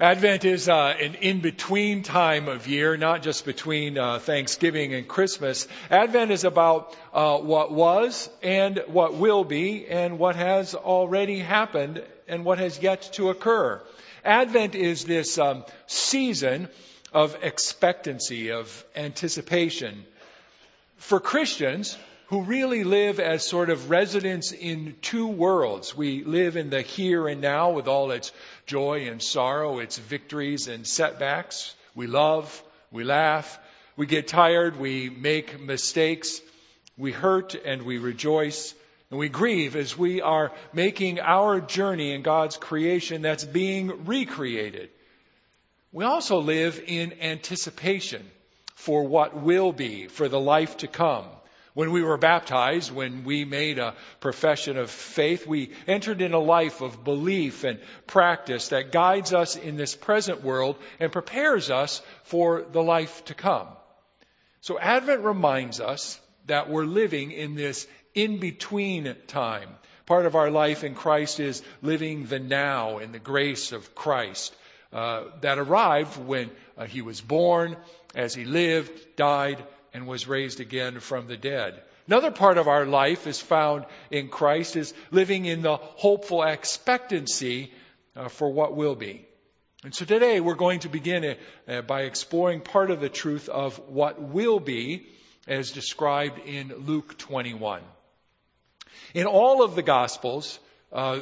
Advent 0.00 0.44
is 0.44 0.68
uh, 0.68 0.94
an 1.00 1.16
in-between 1.16 2.04
time 2.04 2.46
of 2.46 2.68
year, 2.68 2.96
not 2.96 3.20
just 3.20 3.44
between 3.44 3.98
uh, 3.98 4.20
Thanksgiving 4.20 4.94
and 4.94 5.08
Christmas. 5.08 5.66
Advent 5.90 6.30
is 6.30 6.44
about 6.44 6.96
uh, 7.12 7.38
what 7.38 7.72
was 7.72 8.30
and 8.40 8.80
what 8.86 9.14
will 9.14 9.42
be 9.42 9.88
and 9.88 10.20
what 10.20 10.36
has 10.36 10.76
already 10.76 11.40
happened 11.40 12.00
and 12.28 12.44
what 12.44 12.58
has 12.58 12.80
yet 12.80 13.10
to 13.14 13.30
occur. 13.30 13.82
Advent 14.24 14.76
is 14.76 15.04
this 15.04 15.36
um, 15.36 15.64
season 15.88 16.68
of 17.12 17.36
expectancy, 17.42 18.52
of 18.52 18.84
anticipation. 18.94 20.04
For 20.98 21.18
Christians, 21.18 21.98
who 22.28 22.42
really 22.42 22.84
live 22.84 23.20
as 23.20 23.46
sort 23.46 23.70
of 23.70 23.88
residents 23.88 24.52
in 24.52 24.94
two 25.00 25.26
worlds. 25.26 25.96
We 25.96 26.24
live 26.24 26.56
in 26.56 26.68
the 26.68 26.82
here 26.82 27.26
and 27.26 27.40
now 27.40 27.70
with 27.70 27.88
all 27.88 28.10
its 28.10 28.32
joy 28.66 29.08
and 29.08 29.22
sorrow, 29.22 29.78
its 29.78 29.96
victories 29.96 30.68
and 30.68 30.86
setbacks. 30.86 31.74
We 31.94 32.06
love, 32.06 32.62
we 32.90 33.02
laugh, 33.02 33.58
we 33.96 34.04
get 34.04 34.28
tired, 34.28 34.78
we 34.78 35.08
make 35.08 35.58
mistakes, 35.58 36.42
we 36.98 37.12
hurt 37.12 37.54
and 37.54 37.82
we 37.82 37.96
rejoice, 37.96 38.74
and 39.10 39.18
we 39.18 39.30
grieve 39.30 39.74
as 39.74 39.96
we 39.96 40.20
are 40.20 40.52
making 40.74 41.20
our 41.20 41.62
journey 41.62 42.12
in 42.12 42.20
God's 42.20 42.58
creation 42.58 43.22
that's 43.22 43.44
being 43.44 44.04
recreated. 44.04 44.90
We 45.92 46.04
also 46.04 46.40
live 46.40 46.78
in 46.86 47.14
anticipation 47.22 48.22
for 48.74 49.04
what 49.04 49.34
will 49.34 49.72
be, 49.72 50.08
for 50.08 50.28
the 50.28 50.38
life 50.38 50.76
to 50.78 50.88
come. 50.88 51.24
When 51.78 51.92
we 51.92 52.02
were 52.02 52.16
baptized, 52.16 52.90
when 52.90 53.22
we 53.22 53.44
made 53.44 53.78
a 53.78 53.94
profession 54.18 54.78
of 54.78 54.90
faith, 54.90 55.46
we 55.46 55.70
entered 55.86 56.20
in 56.20 56.32
a 56.32 56.40
life 56.40 56.80
of 56.80 57.04
belief 57.04 57.62
and 57.62 57.78
practice 58.08 58.70
that 58.70 58.90
guides 58.90 59.32
us 59.32 59.54
in 59.54 59.76
this 59.76 59.94
present 59.94 60.42
world 60.42 60.74
and 60.98 61.12
prepares 61.12 61.70
us 61.70 62.02
for 62.24 62.62
the 62.72 62.82
life 62.82 63.24
to 63.26 63.34
come. 63.34 63.68
So 64.60 64.76
Advent 64.76 65.22
reminds 65.22 65.78
us 65.78 66.18
that 66.48 66.68
we're 66.68 66.82
living 66.84 67.30
in 67.30 67.54
this 67.54 67.86
in-between 68.12 69.14
time. 69.28 69.68
Part 70.04 70.26
of 70.26 70.34
our 70.34 70.50
life 70.50 70.82
in 70.82 70.96
Christ 70.96 71.38
is 71.38 71.62
living 71.80 72.26
the 72.26 72.40
now 72.40 72.98
in 72.98 73.12
the 73.12 73.20
grace 73.20 73.70
of 73.70 73.94
Christ. 73.94 74.52
Uh, 74.92 75.24
that 75.42 75.58
arrived 75.58 76.16
when 76.16 76.50
uh, 76.76 76.86
he 76.86 77.02
was 77.02 77.20
born, 77.20 77.76
as 78.16 78.34
he 78.34 78.44
lived, 78.46 78.90
died, 79.14 79.62
and 79.92 80.06
was 80.06 80.28
raised 80.28 80.60
again 80.60 81.00
from 81.00 81.26
the 81.26 81.36
dead. 81.36 81.82
Another 82.06 82.30
part 82.30 82.58
of 82.58 82.68
our 82.68 82.86
life 82.86 83.26
is 83.26 83.40
found 83.40 83.84
in 84.10 84.28
Christ 84.28 84.76
is 84.76 84.94
living 85.10 85.44
in 85.44 85.62
the 85.62 85.76
hopeful 85.76 86.42
expectancy 86.42 87.72
uh, 88.16 88.28
for 88.28 88.50
what 88.50 88.74
will 88.74 88.94
be. 88.94 89.26
And 89.84 89.94
so 89.94 90.04
today 90.04 90.40
we're 90.40 90.54
going 90.54 90.80
to 90.80 90.88
begin 90.88 91.36
uh, 91.68 91.82
by 91.82 92.02
exploring 92.02 92.62
part 92.62 92.90
of 92.90 93.00
the 93.00 93.08
truth 93.08 93.48
of 93.48 93.78
what 93.88 94.20
will 94.20 94.58
be 94.58 95.06
as 95.46 95.70
described 95.70 96.40
in 96.46 96.86
Luke 96.86 97.16
21. 97.18 97.82
In 99.14 99.26
all 99.26 99.62
of 99.62 99.74
the 99.74 99.82
Gospels, 99.82 100.58
uh, 100.92 101.20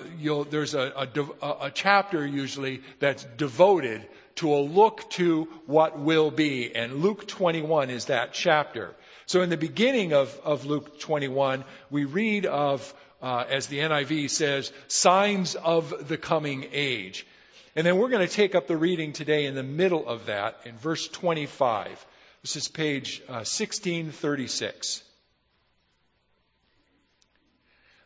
there's 0.51 0.75
a, 0.75 1.09
a, 1.43 1.67
a, 1.67 1.71
chapter 1.73 2.25
usually 2.25 2.83
that's 3.01 3.25
devoted 3.37 4.07
to 4.37 4.55
a 4.55 4.61
look 4.61 5.09
to 5.11 5.49
what 5.67 5.99
will 5.99 6.31
be. 6.31 6.75
And 6.75 7.03
Luke 7.03 7.27
21 7.27 7.91
is 7.91 8.07
that 8.07 8.33
chapter. 8.33 8.95
So 9.27 9.43
in 9.43 9.51
the 9.51 9.57
beginning 9.57 10.13
of, 10.13 10.39
of 10.45 10.67
Luke 10.67 11.01
21, 11.01 11.65
we 11.91 12.05
read 12.05 12.47
of, 12.47 12.95
uh, 13.21 13.45
as 13.49 13.67
the 13.67 13.81
NIV 13.81 14.31
says, 14.31 14.73
signs 14.89 15.55
of 15.57 16.09
the 16.09 16.17
coming 16.17 16.67
age. 16.73 17.27
And 17.75 17.87
then 17.87 17.99
we're 17.99 18.09
going 18.09 18.27
to 18.27 18.33
take 18.33 18.55
up 18.55 18.67
the 18.67 18.77
reading 18.77 19.13
today 19.13 19.47
in 19.47 19.55
the 19.55 19.63
middle 19.63 20.09
of 20.09 20.27
that 20.27 20.61
in 20.65 20.79
verse 20.79 21.09
25. 21.09 22.07
This 22.43 22.57
is 22.57 22.69
page 22.69 23.21
uh, 23.29 23.45
1636. 23.45 25.03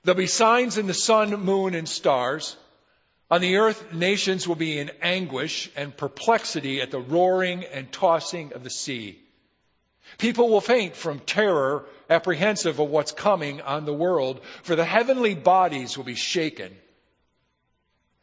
There'll 0.03 0.17
be 0.17 0.27
signs 0.27 0.79
in 0.79 0.87
the 0.87 0.95
sun, 0.95 1.31
moon, 1.45 1.75
and 1.75 1.89
stars. 1.89 2.57
On 3.31 3.41
the 3.41 3.59
earth, 3.59 3.93
nations 3.93 4.49
will 4.49 4.57
be 4.57 4.79
in 4.79 4.91
anguish 5.01 5.71
and 5.77 5.97
perplexity 5.97 6.81
at 6.81 6.91
the 6.91 6.99
roaring 6.99 7.65
and 7.65 7.91
tossing 7.93 8.53
of 8.55 8.65
the 8.65 8.71
sea. 8.71 9.21
People 10.19 10.49
will 10.49 10.61
faint 10.61 10.97
from 10.97 11.21
terror, 11.21 11.87
apprehensive 12.09 12.81
of 12.81 12.91
what's 12.91 13.13
coming 13.13 13.61
on 13.61 13.85
the 13.85 13.95
world, 13.95 14.41
for 14.65 14.75
the 14.75 14.85
heavenly 14.85 15.37
bodies 15.37 15.97
will 15.97 16.05
be 16.05 16.17
shaken. 16.17 16.75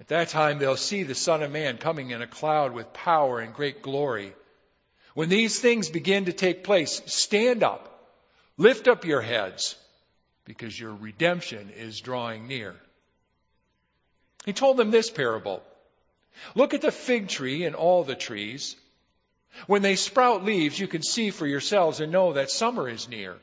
At 0.01 0.09
that 0.09 0.28
time, 0.29 0.59
they'll 0.59 0.75
see 0.75 1.03
the 1.03 1.16
Son 1.16 1.41
of 1.41 1.51
Man 1.51 1.78
coming 1.78 2.12
in 2.12 2.22
a 2.22 2.28
cloud 2.28 2.74
with 2.74 2.91
power 2.91 3.39
and 3.39 3.53
great 3.53 3.81
glory. 3.81 4.34
When 5.13 5.29
these 5.29 5.59
things 5.59 5.89
begin 5.89 6.25
to 6.25 6.34
take 6.34 6.66
place, 6.66 7.01
stand 7.06 7.63
up, 7.63 8.12
lift 8.57 8.88
up 8.88 9.06
your 9.06 9.22
heads, 9.22 9.75
because 10.44 10.78
your 10.79 10.94
redemption 10.94 11.72
is 11.75 12.01
drawing 12.01 12.47
near. 12.47 12.75
He 14.47 14.53
told 14.53 14.78
them 14.78 14.91
this 14.91 15.09
parable. 15.09 15.62
Look 16.56 16.74
at 16.74 16.80
the 16.80 16.90
fig 16.90 17.28
tree 17.28 17.66
and 17.66 17.75
all 17.75 18.06
the 18.06 18.16
trees. 18.16 18.78
When 19.66 19.81
they 19.81 19.97
sprout 19.97 20.46
leaves, 20.46 20.80
you 20.80 20.88
can 20.88 21.03
see 21.03 21.31
for 21.31 21.46
yourselves 21.46 22.00
and 22.00 22.13
know 22.13 22.31
that 22.31 22.50
summer 22.50 22.88
is 22.88 23.09
near. 23.09 23.36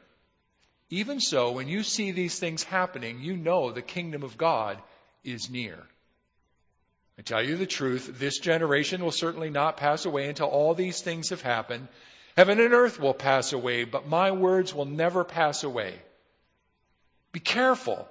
Even 0.89 1.21
so, 1.21 1.53
when 1.53 1.69
you 1.69 1.83
see 1.83 2.11
these 2.11 2.39
things 2.39 2.63
happening, 2.63 3.21
you 3.21 3.37
know 3.37 3.71
the 3.71 3.83
kingdom 3.83 4.23
of 4.23 4.39
God 4.39 4.79
is 5.23 5.51
near. 5.51 5.79
I 7.19 7.23
tell 7.23 7.43
you 7.43 7.59
the 7.59 7.67
truth, 7.67 8.19
this 8.19 8.39
generation 8.39 9.05
will 9.05 9.13
certainly 9.13 9.51
not 9.51 9.77
pass 9.77 10.07
away 10.07 10.31
until 10.31 10.47
all 10.47 10.73
these 10.73 11.03
things 11.03 11.29
have 11.29 11.43
happened. 11.43 11.87
Heaven 12.35 12.59
and 12.61 12.73
earth 12.73 12.99
will 12.99 13.13
pass 13.13 13.53
away, 13.53 13.85
but 13.85 14.09
my 14.09 14.31
words 14.31 14.73
will 14.73 14.87
never 14.87 15.23
pass 15.23 15.65
away. 15.65 16.01
Be 17.31 17.41
careful 17.41 18.09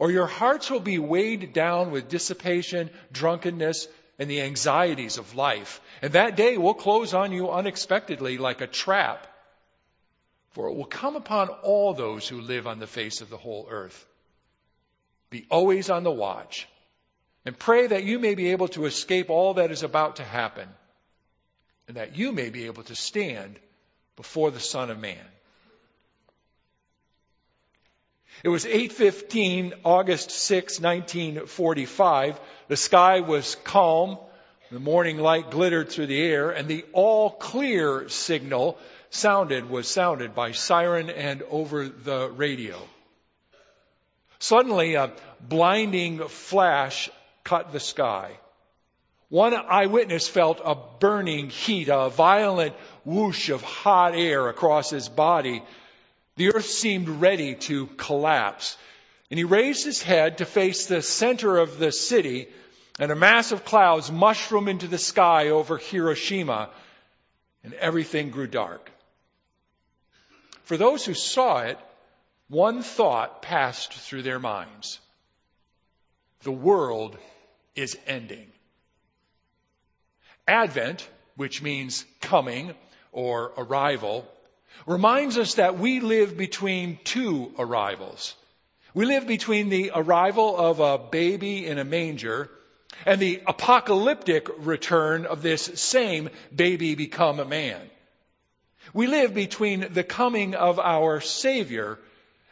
or 0.00 0.10
your 0.10 0.26
hearts 0.26 0.70
will 0.70 0.80
be 0.80 0.98
weighed 0.98 1.52
down 1.52 1.90
with 1.90 2.08
dissipation, 2.08 2.88
drunkenness, 3.12 3.86
and 4.18 4.30
the 4.30 4.40
anxieties 4.40 5.18
of 5.18 5.34
life. 5.34 5.78
And 6.00 6.14
that 6.14 6.36
day 6.36 6.56
will 6.56 6.72
close 6.72 7.12
on 7.12 7.32
you 7.32 7.50
unexpectedly 7.50 8.38
like 8.38 8.62
a 8.62 8.66
trap. 8.66 9.26
For 10.52 10.68
it 10.68 10.74
will 10.74 10.86
come 10.86 11.16
upon 11.16 11.50
all 11.50 11.92
those 11.92 12.26
who 12.26 12.40
live 12.40 12.66
on 12.66 12.78
the 12.78 12.86
face 12.86 13.20
of 13.20 13.28
the 13.28 13.36
whole 13.36 13.68
earth. 13.70 14.06
Be 15.28 15.46
always 15.50 15.90
on 15.90 16.02
the 16.02 16.10
watch 16.10 16.66
and 17.44 17.56
pray 17.56 17.86
that 17.86 18.04
you 18.04 18.18
may 18.18 18.34
be 18.34 18.52
able 18.52 18.68
to 18.68 18.86
escape 18.86 19.28
all 19.28 19.54
that 19.54 19.70
is 19.70 19.82
about 19.82 20.16
to 20.16 20.24
happen 20.24 20.68
and 21.88 21.98
that 21.98 22.16
you 22.16 22.32
may 22.32 22.48
be 22.48 22.64
able 22.64 22.84
to 22.84 22.94
stand 22.94 23.60
before 24.16 24.50
the 24.50 24.60
Son 24.60 24.90
of 24.90 24.98
Man. 24.98 25.26
It 28.42 28.48
was 28.48 28.64
8:15 28.64 29.74
August 29.84 30.30
6, 30.30 30.80
1945. 30.80 32.40
The 32.68 32.76
sky 32.76 33.20
was 33.20 33.56
calm. 33.64 34.18
The 34.70 34.78
morning 34.80 35.18
light 35.18 35.50
glittered 35.50 35.90
through 35.90 36.06
the 36.06 36.22
air 36.22 36.50
and 36.50 36.68
the 36.68 36.84
all 36.92 37.30
clear 37.30 38.08
signal 38.08 38.78
sounded 39.10 39.68
was 39.68 39.88
sounded 39.88 40.34
by 40.34 40.52
siren 40.52 41.10
and 41.10 41.42
over 41.50 41.88
the 41.88 42.30
radio. 42.30 42.80
Suddenly 44.38 44.94
a 44.94 45.12
blinding 45.40 46.20
flash 46.28 47.10
cut 47.42 47.72
the 47.72 47.80
sky. 47.80 48.38
One 49.28 49.54
eyewitness 49.54 50.28
felt 50.28 50.60
a 50.64 50.74
burning 50.74 51.50
heat, 51.50 51.88
a 51.88 52.08
violent 52.08 52.74
whoosh 53.04 53.50
of 53.50 53.62
hot 53.62 54.14
air 54.14 54.48
across 54.48 54.90
his 54.90 55.08
body 55.08 55.62
the 56.40 56.54
earth 56.54 56.70
seemed 56.70 57.06
ready 57.06 57.54
to 57.54 57.86
collapse. 57.98 58.78
And 59.30 59.36
he 59.36 59.44
raised 59.44 59.84
his 59.84 60.02
head 60.02 60.38
to 60.38 60.46
face 60.46 60.86
the 60.86 61.02
center 61.02 61.58
of 61.58 61.78
the 61.78 61.92
city, 61.92 62.48
and 62.98 63.12
a 63.12 63.14
mass 63.14 63.52
of 63.52 63.66
clouds 63.66 64.10
mushroomed 64.10 64.70
into 64.70 64.88
the 64.88 64.96
sky 64.96 65.50
over 65.50 65.76
Hiroshima, 65.76 66.70
and 67.62 67.74
everything 67.74 68.30
grew 68.30 68.46
dark. 68.46 68.90
For 70.62 70.78
those 70.78 71.04
who 71.04 71.12
saw 71.12 71.58
it, 71.58 71.78
one 72.48 72.82
thought 72.82 73.42
passed 73.42 73.92
through 73.92 74.22
their 74.22 74.40
minds. 74.40 74.98
The 76.44 76.52
world 76.52 77.18
is 77.74 77.98
ending. 78.06 78.50
Advent, 80.48 81.06
which 81.36 81.60
means 81.60 82.06
coming 82.22 82.72
or 83.12 83.52
arrival, 83.58 84.26
reminds 84.86 85.38
us 85.38 85.54
that 85.54 85.78
we 85.78 86.00
live 86.00 86.36
between 86.36 86.98
two 87.04 87.52
arrivals. 87.58 88.34
We 88.94 89.06
live 89.06 89.26
between 89.26 89.68
the 89.68 89.92
arrival 89.94 90.56
of 90.56 90.80
a 90.80 90.98
baby 90.98 91.66
in 91.66 91.78
a 91.78 91.84
manger 91.84 92.50
and 93.06 93.20
the 93.20 93.42
apocalyptic 93.46 94.48
return 94.58 95.26
of 95.26 95.42
this 95.42 95.62
same 95.80 96.30
baby 96.54 96.94
become 96.94 97.38
a 97.38 97.44
man. 97.44 97.80
We 98.92 99.06
live 99.06 99.34
between 99.34 99.92
the 99.92 100.04
coming 100.04 100.54
of 100.54 100.78
our 100.78 101.20
Savior 101.20 101.98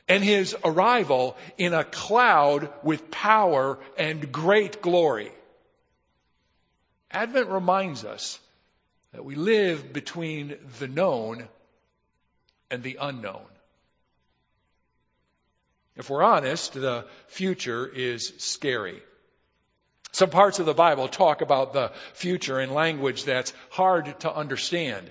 and 0.06 0.22
his 0.22 0.56
arrival 0.64 1.36
in 1.58 1.74
a 1.74 1.84
cloud 1.84 2.72
with 2.82 3.10
power 3.10 3.78
and 3.96 4.32
great 4.32 4.80
glory. 4.80 5.32
Advent 7.10 7.48
reminds 7.48 8.04
us 8.04 8.38
that 9.12 9.24
we 9.24 9.34
live 9.34 9.92
between 9.92 10.56
the 10.78 10.88
known 10.88 11.48
and 12.70 12.82
the 12.82 12.98
unknown. 13.00 13.46
If 15.96 16.10
we're 16.10 16.22
honest, 16.22 16.74
the 16.74 17.06
future 17.26 17.86
is 17.86 18.32
scary. 18.38 19.02
Some 20.12 20.30
parts 20.30 20.58
of 20.58 20.66
the 20.66 20.74
Bible 20.74 21.08
talk 21.08 21.42
about 21.42 21.72
the 21.72 21.92
future 22.14 22.60
in 22.60 22.72
language 22.72 23.24
that's 23.24 23.52
hard 23.70 24.18
to 24.20 24.32
understand. 24.32 25.10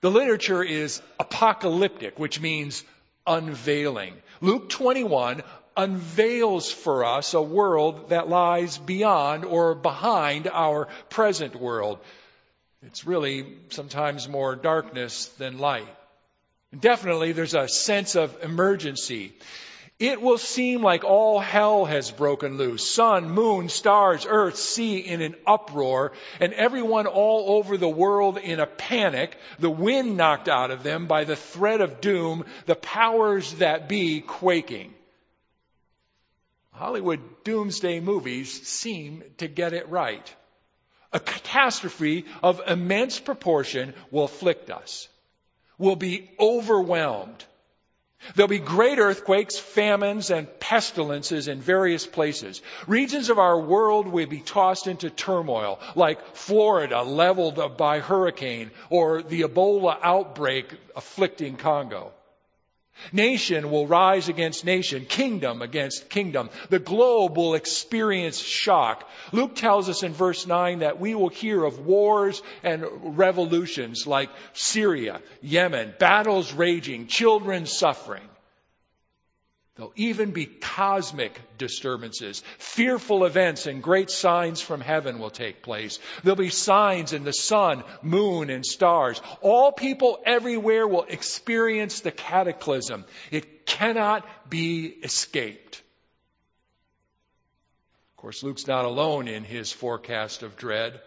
The 0.00 0.10
literature 0.10 0.62
is 0.62 1.02
apocalyptic, 1.18 2.18
which 2.18 2.40
means 2.40 2.84
unveiling. 3.26 4.14
Luke 4.40 4.68
21 4.68 5.42
unveils 5.76 6.70
for 6.70 7.04
us 7.04 7.34
a 7.34 7.42
world 7.42 8.10
that 8.10 8.28
lies 8.28 8.78
beyond 8.78 9.44
or 9.44 9.74
behind 9.74 10.46
our 10.46 10.88
present 11.08 11.56
world. 11.56 11.98
It's 12.82 13.06
really 13.06 13.56
sometimes 13.70 14.28
more 14.28 14.54
darkness 14.54 15.26
than 15.38 15.58
light. 15.58 15.88
Definitely 16.78 17.32
there's 17.32 17.54
a 17.54 17.68
sense 17.68 18.14
of 18.14 18.42
emergency. 18.42 19.32
It 20.00 20.20
will 20.20 20.38
seem 20.38 20.82
like 20.82 21.04
all 21.04 21.38
hell 21.38 21.84
has 21.84 22.10
broken 22.10 22.56
loose. 22.56 22.88
Sun, 22.88 23.30
moon, 23.30 23.68
stars, 23.68 24.26
earth, 24.28 24.56
sea 24.56 24.98
in 24.98 25.22
an 25.22 25.36
uproar, 25.46 26.12
and 26.40 26.52
everyone 26.52 27.06
all 27.06 27.56
over 27.56 27.76
the 27.76 27.88
world 27.88 28.36
in 28.36 28.58
a 28.58 28.66
panic, 28.66 29.36
the 29.60 29.70
wind 29.70 30.16
knocked 30.16 30.48
out 30.48 30.72
of 30.72 30.82
them 30.82 31.06
by 31.06 31.24
the 31.24 31.36
threat 31.36 31.80
of 31.80 32.00
doom, 32.00 32.44
the 32.66 32.74
powers 32.74 33.54
that 33.54 33.88
be 33.88 34.20
quaking. 34.20 34.92
Hollywood 36.72 37.20
doomsday 37.44 38.00
movies 38.00 38.66
seem 38.66 39.22
to 39.38 39.46
get 39.46 39.74
it 39.74 39.88
right. 39.88 40.34
A 41.12 41.20
catastrophe 41.20 42.24
of 42.42 42.60
immense 42.66 43.20
proportion 43.20 43.94
will 44.10 44.24
afflict 44.24 44.70
us. 44.70 45.08
We'll 45.78 45.96
be 45.96 46.30
overwhelmed. 46.38 47.44
There'll 48.34 48.48
be 48.48 48.58
great 48.58 48.98
earthquakes, 48.98 49.58
famines, 49.58 50.30
and 50.30 50.48
pestilences 50.58 51.46
in 51.46 51.60
various 51.60 52.06
places. 52.06 52.62
Regions 52.86 53.28
of 53.28 53.38
our 53.38 53.60
world 53.60 54.08
will 54.08 54.26
be 54.26 54.40
tossed 54.40 54.86
into 54.86 55.10
turmoil, 55.10 55.78
like 55.94 56.34
Florida 56.34 57.02
leveled 57.02 57.76
by 57.76 58.00
hurricane, 58.00 58.70
or 58.88 59.22
the 59.22 59.42
Ebola 59.42 59.98
outbreak 60.02 60.72
afflicting 60.96 61.56
Congo. 61.56 62.12
Nation 63.12 63.70
will 63.70 63.86
rise 63.86 64.28
against 64.28 64.64
nation, 64.64 65.04
kingdom 65.04 65.62
against 65.62 66.08
kingdom. 66.08 66.50
The 66.70 66.78
globe 66.78 67.36
will 67.36 67.54
experience 67.54 68.38
shock. 68.38 69.08
Luke 69.32 69.54
tells 69.54 69.88
us 69.88 70.02
in 70.02 70.12
verse 70.12 70.46
9 70.46 70.80
that 70.80 71.00
we 71.00 71.14
will 71.14 71.28
hear 71.28 71.64
of 71.64 71.80
wars 71.80 72.42
and 72.62 72.84
revolutions 73.16 74.06
like 74.06 74.30
Syria, 74.52 75.20
Yemen, 75.42 75.94
battles 75.98 76.52
raging, 76.52 77.06
children 77.06 77.66
suffering. 77.66 78.22
There'll 79.76 79.92
even 79.96 80.30
be 80.30 80.46
cosmic 80.46 81.40
disturbances. 81.58 82.44
Fearful 82.58 83.24
events 83.24 83.66
and 83.66 83.82
great 83.82 84.08
signs 84.08 84.60
from 84.60 84.80
heaven 84.80 85.18
will 85.18 85.30
take 85.30 85.64
place. 85.64 85.98
There'll 86.22 86.36
be 86.36 86.50
signs 86.50 87.12
in 87.12 87.24
the 87.24 87.32
sun, 87.32 87.82
moon, 88.00 88.50
and 88.50 88.64
stars. 88.64 89.20
All 89.40 89.72
people 89.72 90.20
everywhere 90.24 90.86
will 90.86 91.06
experience 91.08 92.00
the 92.00 92.12
cataclysm. 92.12 93.04
It 93.32 93.66
cannot 93.66 94.24
be 94.48 94.86
escaped. 94.86 95.82
Of 98.12 98.16
course, 98.18 98.44
Luke's 98.44 98.68
not 98.68 98.84
alone 98.84 99.26
in 99.26 99.42
his 99.42 99.72
forecast 99.72 100.44
of 100.44 100.56
dread. 100.56 101.00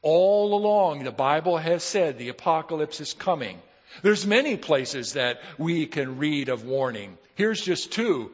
All 0.00 0.54
along, 0.54 1.04
the 1.04 1.12
Bible 1.12 1.58
has 1.58 1.82
said 1.82 2.16
the 2.16 2.30
apocalypse 2.30 3.02
is 3.02 3.12
coming. 3.12 3.60
There's 4.02 4.26
many 4.26 4.56
places 4.56 5.14
that 5.14 5.40
we 5.58 5.86
can 5.86 6.18
read 6.18 6.48
of 6.48 6.64
warning. 6.64 7.18
Here's 7.34 7.60
just 7.60 7.92
two. 7.92 8.30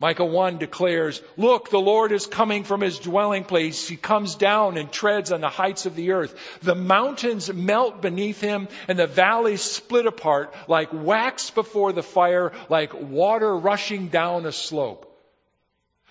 Micah 0.00 0.24
1 0.24 0.56
declares, 0.56 1.20
Look, 1.36 1.68
the 1.68 1.78
Lord 1.78 2.10
is 2.10 2.26
coming 2.26 2.64
from 2.64 2.80
his 2.80 2.98
dwelling 2.98 3.44
place. 3.44 3.86
He 3.86 3.96
comes 3.96 4.34
down 4.34 4.78
and 4.78 4.90
treads 4.90 5.30
on 5.30 5.42
the 5.42 5.50
heights 5.50 5.84
of 5.84 5.94
the 5.94 6.12
earth. 6.12 6.34
The 6.62 6.74
mountains 6.74 7.52
melt 7.52 8.00
beneath 8.00 8.40
him 8.40 8.68
and 8.88 8.98
the 8.98 9.06
valleys 9.06 9.60
split 9.60 10.06
apart 10.06 10.54
like 10.68 10.88
wax 10.92 11.50
before 11.50 11.92
the 11.92 12.02
fire, 12.02 12.52
like 12.70 12.94
water 12.94 13.54
rushing 13.54 14.08
down 14.08 14.46
a 14.46 14.52
slope. 14.52 15.09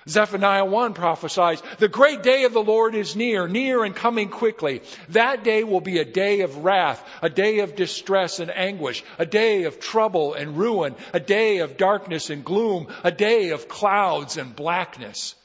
Zephaniah 0.07 0.65
1 0.65 0.93
prophesies, 0.93 1.61
the 1.77 1.89
great 1.89 2.23
day 2.23 2.45
of 2.45 2.53
the 2.53 2.63
Lord 2.63 2.95
is 2.95 3.15
near, 3.15 3.47
near 3.47 3.83
and 3.83 3.95
coming 3.95 4.29
quickly. 4.29 4.81
That 5.09 5.43
day 5.43 5.63
will 5.63 5.81
be 5.81 5.99
a 5.99 6.05
day 6.05 6.41
of 6.41 6.63
wrath, 6.63 7.03
a 7.21 7.29
day 7.29 7.59
of 7.59 7.75
distress 7.75 8.39
and 8.39 8.49
anguish, 8.49 9.03
a 9.17 9.25
day 9.25 9.63
of 9.63 9.79
trouble 9.79 10.33
and 10.33 10.57
ruin, 10.57 10.95
a 11.13 11.19
day 11.19 11.59
of 11.59 11.77
darkness 11.77 12.29
and 12.29 12.45
gloom, 12.45 12.87
a 13.03 13.11
day 13.11 13.49
of 13.49 13.67
clouds 13.67 14.37
and 14.37 14.55
blackness. 14.55 15.35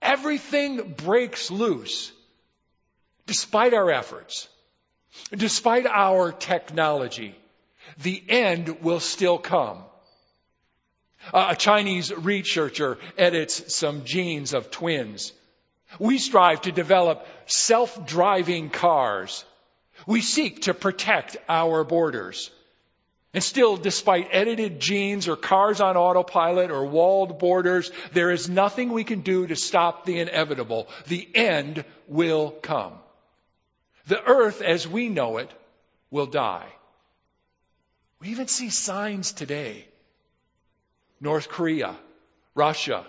Everything 0.00 0.94
breaks 0.96 1.50
loose 1.50 2.12
despite 3.26 3.74
our 3.74 3.90
efforts, 3.90 4.48
despite 5.32 5.86
our 5.86 6.30
technology. 6.30 7.34
The 7.98 8.22
end 8.28 8.82
will 8.82 9.00
still 9.00 9.38
come. 9.38 9.82
A 11.32 11.56
Chinese 11.56 12.12
researcher 12.12 12.98
edits 13.16 13.74
some 13.74 14.04
genes 14.04 14.52
of 14.52 14.70
twins. 14.70 15.32
We 15.98 16.18
strive 16.18 16.62
to 16.62 16.72
develop 16.72 17.26
self-driving 17.46 18.70
cars. 18.70 19.44
We 20.06 20.20
seek 20.20 20.62
to 20.62 20.74
protect 20.74 21.36
our 21.48 21.84
borders. 21.84 22.50
And 23.32 23.42
still, 23.42 23.76
despite 23.76 24.28
edited 24.30 24.78
genes 24.78 25.26
or 25.26 25.36
cars 25.36 25.80
on 25.80 25.96
autopilot 25.96 26.70
or 26.70 26.86
walled 26.86 27.38
borders, 27.38 27.90
there 28.12 28.30
is 28.30 28.48
nothing 28.48 28.92
we 28.92 29.02
can 29.02 29.22
do 29.22 29.46
to 29.46 29.56
stop 29.56 30.04
the 30.04 30.20
inevitable. 30.20 30.88
The 31.08 31.28
end 31.34 31.84
will 32.06 32.50
come. 32.50 32.92
The 34.06 34.22
earth 34.22 34.62
as 34.62 34.86
we 34.86 35.08
know 35.08 35.38
it 35.38 35.50
will 36.10 36.26
die. 36.26 36.68
We 38.20 38.28
even 38.28 38.46
see 38.46 38.70
signs 38.70 39.32
today 39.32 39.88
North 41.20 41.48
Korea, 41.48 41.96
Russia, 42.54 43.06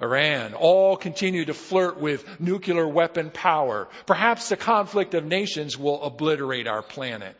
Iran 0.00 0.54
all 0.54 0.96
continue 0.96 1.44
to 1.44 1.54
flirt 1.54 2.00
with 2.00 2.40
nuclear 2.40 2.86
weapon 2.86 3.30
power. 3.30 3.88
Perhaps 4.06 4.48
the 4.48 4.56
conflict 4.56 5.14
of 5.14 5.24
nations 5.24 5.76
will 5.76 6.02
obliterate 6.02 6.68
our 6.68 6.82
planet. 6.82 7.36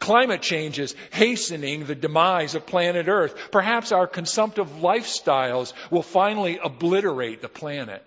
Climate 0.00 0.42
change 0.42 0.78
is 0.80 0.96
hastening 1.12 1.84
the 1.84 1.94
demise 1.94 2.54
of 2.54 2.66
planet 2.66 3.06
Earth. 3.06 3.36
Perhaps 3.52 3.92
our 3.92 4.08
consumptive 4.08 4.68
lifestyles 4.80 5.72
will 5.90 6.02
finally 6.02 6.58
obliterate 6.62 7.40
the 7.40 7.48
planet. 7.48 8.04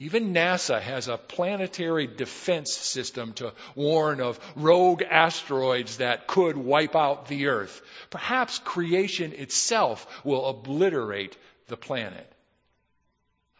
Even 0.00 0.32
NASA 0.32 0.80
has 0.80 1.08
a 1.08 1.18
planetary 1.18 2.06
defense 2.06 2.72
system 2.72 3.32
to 3.34 3.52
warn 3.74 4.20
of 4.20 4.38
rogue 4.54 5.02
asteroids 5.02 5.96
that 5.96 6.28
could 6.28 6.56
wipe 6.56 6.94
out 6.94 7.26
the 7.26 7.48
Earth. 7.48 7.82
Perhaps 8.08 8.60
creation 8.60 9.32
itself 9.32 10.24
will 10.24 10.46
obliterate 10.46 11.36
the 11.66 11.76
planet. 11.76 12.32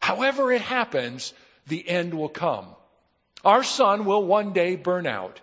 However 0.00 0.52
it 0.52 0.62
happens, 0.62 1.35
the 1.66 1.87
end 1.88 2.14
will 2.14 2.28
come. 2.28 2.66
Our 3.45 3.64
sun 3.64 4.04
will 4.04 4.25
one 4.25 4.52
day 4.52 4.76
burn 4.76 5.09
out. 5.09 5.40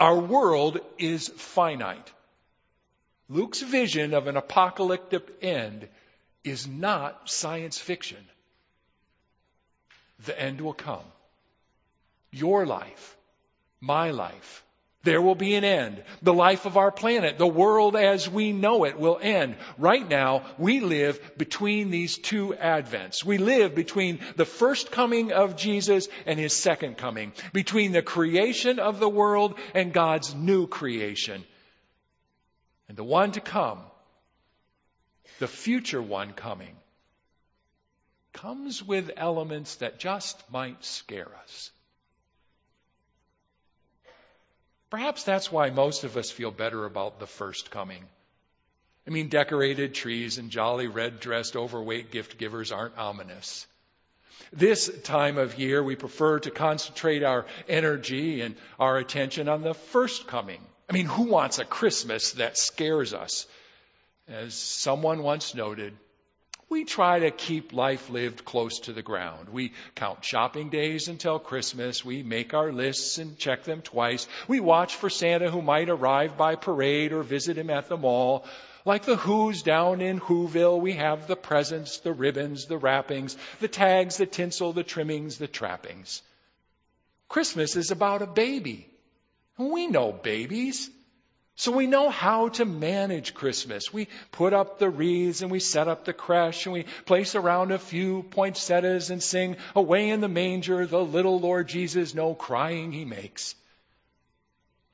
Our 0.00 0.18
world 0.18 0.80
is 0.98 1.28
finite. 1.28 2.12
Luke's 3.28 3.62
vision 3.62 4.12
of 4.14 4.26
an 4.26 4.36
apocalyptic 4.36 5.28
end 5.42 5.88
is 6.42 6.66
not 6.66 7.30
science 7.30 7.78
fiction 7.78 8.18
the 10.24 10.38
end 10.38 10.60
will 10.60 10.74
come. 10.74 11.04
Your 12.30 12.66
life, 12.66 13.16
my 13.80 14.10
life. 14.10 14.64
There 15.04 15.20
will 15.20 15.34
be 15.34 15.54
an 15.54 15.64
end. 15.64 16.02
The 16.22 16.32
life 16.32 16.64
of 16.64 16.78
our 16.78 16.90
planet, 16.90 17.36
the 17.36 17.46
world 17.46 17.94
as 17.94 18.28
we 18.28 18.52
know 18.52 18.84
it 18.84 18.98
will 18.98 19.18
end. 19.20 19.56
Right 19.76 20.08
now, 20.08 20.46
we 20.56 20.80
live 20.80 21.20
between 21.36 21.90
these 21.90 22.16
two 22.16 22.54
advents. 22.58 23.22
We 23.22 23.36
live 23.36 23.74
between 23.74 24.20
the 24.36 24.46
first 24.46 24.90
coming 24.90 25.30
of 25.30 25.56
Jesus 25.56 26.08
and 26.24 26.38
his 26.38 26.54
second 26.56 26.96
coming. 26.96 27.32
Between 27.52 27.92
the 27.92 28.02
creation 28.02 28.78
of 28.78 28.98
the 28.98 29.08
world 29.08 29.58
and 29.74 29.92
God's 29.92 30.34
new 30.34 30.66
creation. 30.66 31.44
And 32.88 32.96
the 32.96 33.04
one 33.04 33.32
to 33.32 33.40
come, 33.40 33.80
the 35.38 35.48
future 35.48 36.02
one 36.02 36.32
coming, 36.32 36.76
comes 38.34 38.82
with 38.82 39.12
elements 39.16 39.76
that 39.76 39.98
just 39.98 40.38
might 40.50 40.84
scare 40.84 41.30
us. 41.42 41.70
Perhaps 44.90 45.24
that's 45.24 45.50
why 45.50 45.70
most 45.70 46.04
of 46.04 46.16
us 46.16 46.30
feel 46.30 46.50
better 46.50 46.84
about 46.84 47.18
the 47.18 47.26
first 47.26 47.70
coming. 47.70 48.04
I 49.06 49.10
mean, 49.10 49.28
decorated 49.28 49.94
trees 49.94 50.38
and 50.38 50.50
jolly 50.50 50.86
red 50.86 51.20
dressed 51.20 51.56
overweight 51.56 52.10
gift 52.10 52.38
givers 52.38 52.70
aren't 52.70 52.96
ominous. 52.96 53.66
This 54.52 54.90
time 55.02 55.36
of 55.36 55.58
year, 55.58 55.82
we 55.82 55.96
prefer 55.96 56.38
to 56.40 56.50
concentrate 56.50 57.22
our 57.22 57.46
energy 57.68 58.40
and 58.40 58.54
our 58.78 58.98
attention 58.98 59.48
on 59.48 59.62
the 59.62 59.74
first 59.74 60.26
coming. 60.26 60.60
I 60.88 60.92
mean, 60.92 61.06
who 61.06 61.24
wants 61.24 61.58
a 61.58 61.64
Christmas 61.64 62.32
that 62.32 62.56
scares 62.56 63.14
us? 63.14 63.46
As 64.28 64.54
someone 64.54 65.22
once 65.22 65.54
noted, 65.54 65.94
we 66.74 66.84
try 66.84 67.20
to 67.20 67.30
keep 67.30 67.72
life 67.72 68.10
lived 68.10 68.44
close 68.44 68.80
to 68.80 68.92
the 68.92 69.00
ground. 69.00 69.48
We 69.48 69.70
count 69.94 70.24
shopping 70.24 70.70
days 70.70 71.06
until 71.06 71.38
Christmas. 71.38 72.04
We 72.04 72.24
make 72.24 72.52
our 72.52 72.72
lists 72.72 73.18
and 73.18 73.38
check 73.38 73.62
them 73.62 73.80
twice. 73.80 74.26
We 74.48 74.58
watch 74.58 74.96
for 74.96 75.08
Santa 75.08 75.52
who 75.52 75.62
might 75.62 75.88
arrive 75.88 76.36
by 76.36 76.56
parade 76.56 77.12
or 77.12 77.22
visit 77.22 77.56
him 77.56 77.70
at 77.70 77.88
the 77.88 77.96
mall. 77.96 78.44
Like 78.84 79.04
the 79.04 79.14
Who's 79.14 79.62
down 79.62 80.00
in 80.00 80.18
Whoville, 80.18 80.80
we 80.80 80.94
have 80.94 81.28
the 81.28 81.36
presents, 81.36 81.98
the 81.98 82.12
ribbons, 82.12 82.66
the 82.66 82.76
wrappings, 82.76 83.36
the 83.60 83.68
tags, 83.68 84.16
the 84.16 84.26
tinsel, 84.26 84.72
the 84.72 84.82
trimmings, 84.82 85.38
the 85.38 85.46
trappings. 85.46 86.22
Christmas 87.28 87.76
is 87.76 87.92
about 87.92 88.20
a 88.20 88.26
baby. 88.26 88.88
We 89.58 89.86
know 89.86 90.10
babies. 90.10 90.90
So 91.56 91.70
we 91.70 91.86
know 91.86 92.10
how 92.10 92.48
to 92.50 92.64
manage 92.64 93.32
Christmas. 93.32 93.92
We 93.92 94.08
put 94.32 94.52
up 94.52 94.78
the 94.78 94.90
wreaths 94.90 95.42
and 95.42 95.52
we 95.52 95.60
set 95.60 95.86
up 95.86 96.04
the 96.04 96.12
creche 96.12 96.66
and 96.66 96.72
we 96.72 96.84
place 97.06 97.36
around 97.36 97.70
a 97.70 97.78
few 97.78 98.24
poinsettias 98.24 99.10
and 99.10 99.22
sing, 99.22 99.56
Away 99.76 100.10
in 100.10 100.20
the 100.20 100.28
manger, 100.28 100.84
the 100.84 101.04
little 101.04 101.38
Lord 101.38 101.68
Jesus, 101.68 102.12
no 102.12 102.34
crying 102.34 102.90
he 102.90 103.04
makes. 103.04 103.54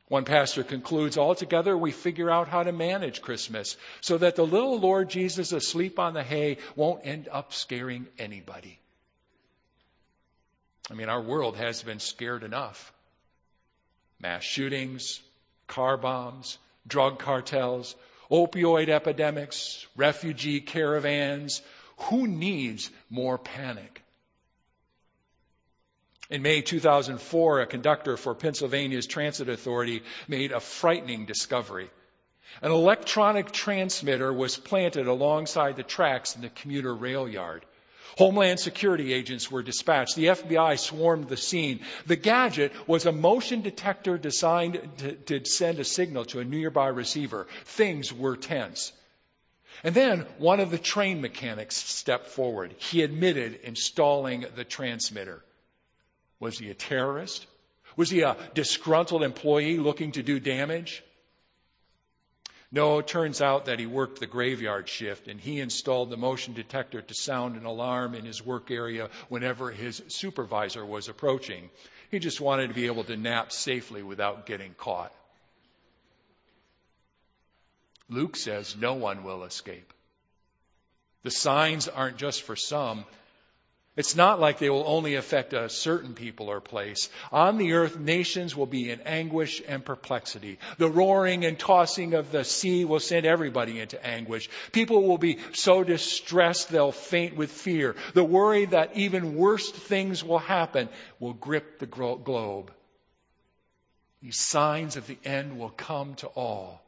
One 0.09 0.25
pastor 0.25 0.65
concludes, 0.65 1.17
altogether 1.17 1.79
we 1.79 1.93
figure 1.93 2.31
out 2.31 2.49
how 2.49 2.65
to 2.65 2.73
manage 2.73 3.23
Christmas 3.23 3.77
so 4.01 4.19
that 4.19 4.37
the 4.37 4.45
little 4.45 4.79
Lord 4.79 5.09
Jesus 5.09 5.53
asleep 5.53 5.99
on 5.99 6.15
the 6.15 6.25
hay 6.25 6.59
won't 6.77 7.07
end 7.07 7.29
up 7.31 7.55
scaring 7.55 8.07
anybody. 8.19 8.81
I 10.91 10.95
mean, 10.95 11.09
our 11.09 11.23
world 11.23 11.57
has 11.57 11.83
been 11.83 12.01
scared 12.01 12.43
enough. 12.43 12.93
Mass 14.19 14.43
shootings, 14.43 15.21
car 15.71 15.97
bombs, 15.97 16.59
drug 16.87 17.19
cartels, 17.19 17.95
opioid 18.31 18.91
epidemics, 18.91 19.87
refugee 19.97 20.61
caravans. 20.61 21.63
Who 22.09 22.27
needs 22.27 22.91
more 23.09 23.39
panic? 23.39 24.03
In 26.29 26.43
May 26.43 26.63
2004, 26.63 27.61
a 27.61 27.67
conductor 27.67 28.17
for 28.17 28.35
Pennsylvania's 28.35 29.07
Transit 29.07 29.49
Authority 29.49 30.03
made 30.29 30.53
a 30.53 30.61
frightening 30.61 31.27
discovery. 31.27 31.91
An 32.63 32.71
electronic 32.71 33.51
transmitter 33.51 34.33
was 34.33 34.57
planted 34.57 35.07
alongside 35.07 35.77
the 35.77 35.83
tracks 35.83 36.37
in 36.37 36.43
the 36.43 36.49
commuter 36.49 36.95
rail 36.95 37.29
yard. 37.29 37.65
Homeland 38.19 38.61
Security 38.61 39.13
agents 39.13 39.51
were 39.51 39.63
dispatched. 39.63 40.17
The 40.17 40.27
FBI 40.27 40.79
swarmed 40.79 41.29
the 41.29 41.37
scene. 41.37 41.81
The 42.07 42.17
gadget 42.17 42.73
was 42.89 43.07
a 43.07 43.13
motion 43.13 43.63
detector 43.63 44.19
designed 44.19 44.81
to, 44.99 45.41
to, 45.41 45.45
send 45.45 45.79
a 45.79 45.85
signal 45.85 46.25
to 46.27 46.41
a 46.41 46.45
nearby 46.45 46.89
receiver. 46.89 47.47
Things 47.65 48.13
were 48.13 48.37
tense. 48.37 48.93
And 49.83 49.95
then 49.95 50.27
one 50.39 50.61
of 50.61 50.71
the 50.71 50.79
train 50.79 51.21
mechanics 51.21 51.77
stepped 51.77 52.29
forward. 52.29 52.75
He 52.79 53.03
admitted 53.03 53.61
installing 53.63 54.45
the 54.55 54.65
transmitter. 54.65 55.43
Was 56.39 56.59
he 56.59 56.71
a 56.71 56.75
terrorist? 56.75 57.47
Was 57.97 58.11
he 58.11 58.23
a 58.23 58.37
disgruntled 58.55 59.23
employee 59.23 59.79
looking 59.79 60.13
to 60.13 60.23
do 60.23 60.41
damage? 60.41 61.03
No, 62.73 63.01
it 63.01 63.09
turns 63.09 63.41
out 63.41 63.65
that 63.65 63.81
he 63.81 63.87
worked 63.87 64.21
the 64.21 64.27
graveyard 64.27 64.89
shift 64.89 65.27
and 65.27 65.41
he 65.41 65.59
installed 65.59 66.11
the 66.11 66.17
motion 66.17 66.55
detector 66.55 67.03
to 67.03 67.15
sound 67.15 67.57
an 67.57 67.65
alarm 67.65 68.15
in 68.15 68.25
his 68.25 68.45
work 68.45 68.71
area 68.71 69.11
whenever 69.29 69.73
his 69.73 70.01
supervisor 70.07 70.87
was 70.87 71.09
approaching. 71.09 71.69
He 72.11 72.21
just 72.21 72.41
wanted 72.41 72.69
to 72.69 72.75
be 72.75 72.87
able 72.87 73.05
to 73.05 73.17
nap 73.17 73.51
safely 73.51 74.05
without 74.05 74.47
getting 74.47 74.75
caught. 74.75 75.13
Luke 78.09 78.37
says 78.37 78.77
no 78.77 78.95
one 78.95 79.25
will 79.25 79.45
escape. 79.45 79.93
The 81.23 81.31
signs 81.31 81.89
aren't 81.89 82.17
just 82.17 82.43
for 82.43 82.57
some, 82.57 83.05
it's 83.97 84.15
not 84.15 84.39
like 84.39 84.59
they 84.59 84.71
will 84.71 84.85
only 84.87 85.17
affect 85.17 85.53
a 85.53 85.69
certain 85.69 86.15
people 86.15 86.49
or 86.49 86.61
place. 86.61 87.11
On 87.33 87.59
the 87.59 87.73
earth, 87.73 87.99
nations 87.99 88.55
will 88.55 88.67
be 88.67 88.89
in 88.91 89.01
anguish 89.01 89.61
and 89.67 89.85
perplexity. 89.85 90.59
The 90.79 90.89
roaring 90.89 91.45
and 91.45 91.59
tossing 91.59 92.15
of 92.15 92.31
the 92.31 92.45
sea 92.45 92.85
will 92.85 93.01
send 93.01 93.27
everybody 93.27 93.81
into 93.81 94.05
anguish. 94.05 94.49
People 94.71 95.03
will 95.09 95.19
be 95.19 95.39
so 95.55 95.83
distressed 95.83 96.71
they'll 96.71 96.93
faint 96.93 97.37
with 97.37 97.51
fear. 97.51 97.97
The 98.15 98.23
worry 98.23 98.67
that 98.67 98.97
even 98.97 99.35
worse 99.35 99.71
things 99.71 100.23
will 100.23 100.39
happen 100.39 100.89
will 101.19 101.35
grip 101.35 101.81
the 101.81 101.87
globe. 101.87 102.73
These 104.23 104.39
signs 104.39 104.97
of 104.97 105.09
the 105.09 105.19
end 105.25 105.59
will 105.59 105.71
come 105.71 106.15
to 106.17 106.29
all. 106.29 106.81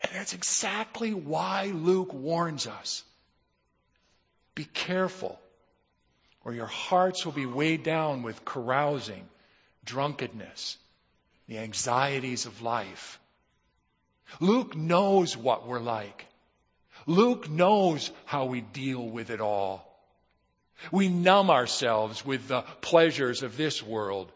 And 0.00 0.10
that's 0.12 0.34
exactly 0.34 1.14
why 1.14 1.70
Luke 1.72 2.12
warns 2.12 2.66
us. 2.66 3.04
Be 4.56 4.64
careful, 4.64 5.38
or 6.44 6.52
your 6.54 6.66
hearts 6.66 7.24
will 7.24 7.32
be 7.32 7.46
weighed 7.46 7.84
down 7.84 8.22
with 8.22 8.44
carousing, 8.44 9.28
drunkenness, 9.84 10.78
the 11.46 11.58
anxieties 11.58 12.46
of 12.46 12.62
life. 12.62 13.20
Luke 14.40 14.74
knows 14.74 15.36
what 15.36 15.68
we're 15.68 15.78
like. 15.78 16.26
Luke 17.06 17.48
knows 17.48 18.10
how 18.24 18.46
we 18.46 18.62
deal 18.62 19.06
with 19.06 19.30
it 19.30 19.40
all. 19.40 19.86
We 20.90 21.08
numb 21.08 21.50
ourselves 21.50 22.24
with 22.24 22.48
the 22.48 22.62
pleasures 22.80 23.42
of 23.42 23.56
this 23.56 23.82
world 23.82 24.32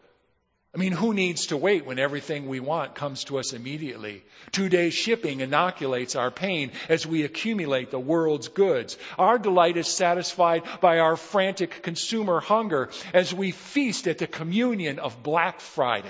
I 0.73 0.77
mean, 0.77 0.93
who 0.93 1.13
needs 1.13 1.47
to 1.47 1.57
wait 1.57 1.85
when 1.85 1.99
everything 1.99 2.47
we 2.47 2.61
want 2.61 2.95
comes 2.95 3.25
to 3.25 3.39
us 3.39 3.51
immediately? 3.51 4.23
Two 4.53 4.69
day 4.69 4.89
shipping 4.89 5.41
inoculates 5.41 6.15
our 6.15 6.31
pain 6.31 6.71
as 6.87 7.05
we 7.05 7.23
accumulate 7.23 7.91
the 7.91 7.99
world's 7.99 8.47
goods. 8.47 8.97
Our 9.19 9.37
delight 9.37 9.75
is 9.75 9.87
satisfied 9.87 10.63
by 10.79 10.99
our 10.99 11.17
frantic 11.17 11.83
consumer 11.83 12.39
hunger 12.39 12.89
as 13.13 13.33
we 13.33 13.51
feast 13.51 14.07
at 14.07 14.17
the 14.17 14.27
communion 14.27 14.99
of 14.99 15.21
Black 15.21 15.59
Friday. 15.59 16.07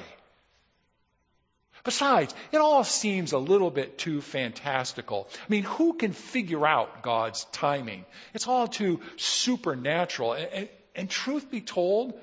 Besides, 1.83 2.35
it 2.51 2.57
all 2.57 2.83
seems 2.83 3.31
a 3.31 3.39
little 3.39 3.71
bit 3.71 3.97
too 3.97 4.21
fantastical. 4.21 5.27
I 5.33 5.45
mean, 5.49 5.63
who 5.63 5.93
can 5.93 6.13
figure 6.13 6.67
out 6.67 7.01
God's 7.01 7.45
timing? 7.45 8.05
It's 8.35 8.47
all 8.47 8.67
too 8.67 8.99
supernatural. 9.15 10.33
And, 10.33 10.49
and, 10.53 10.69
and 10.95 11.09
truth 11.09 11.49
be 11.49 11.61
told, 11.61 12.13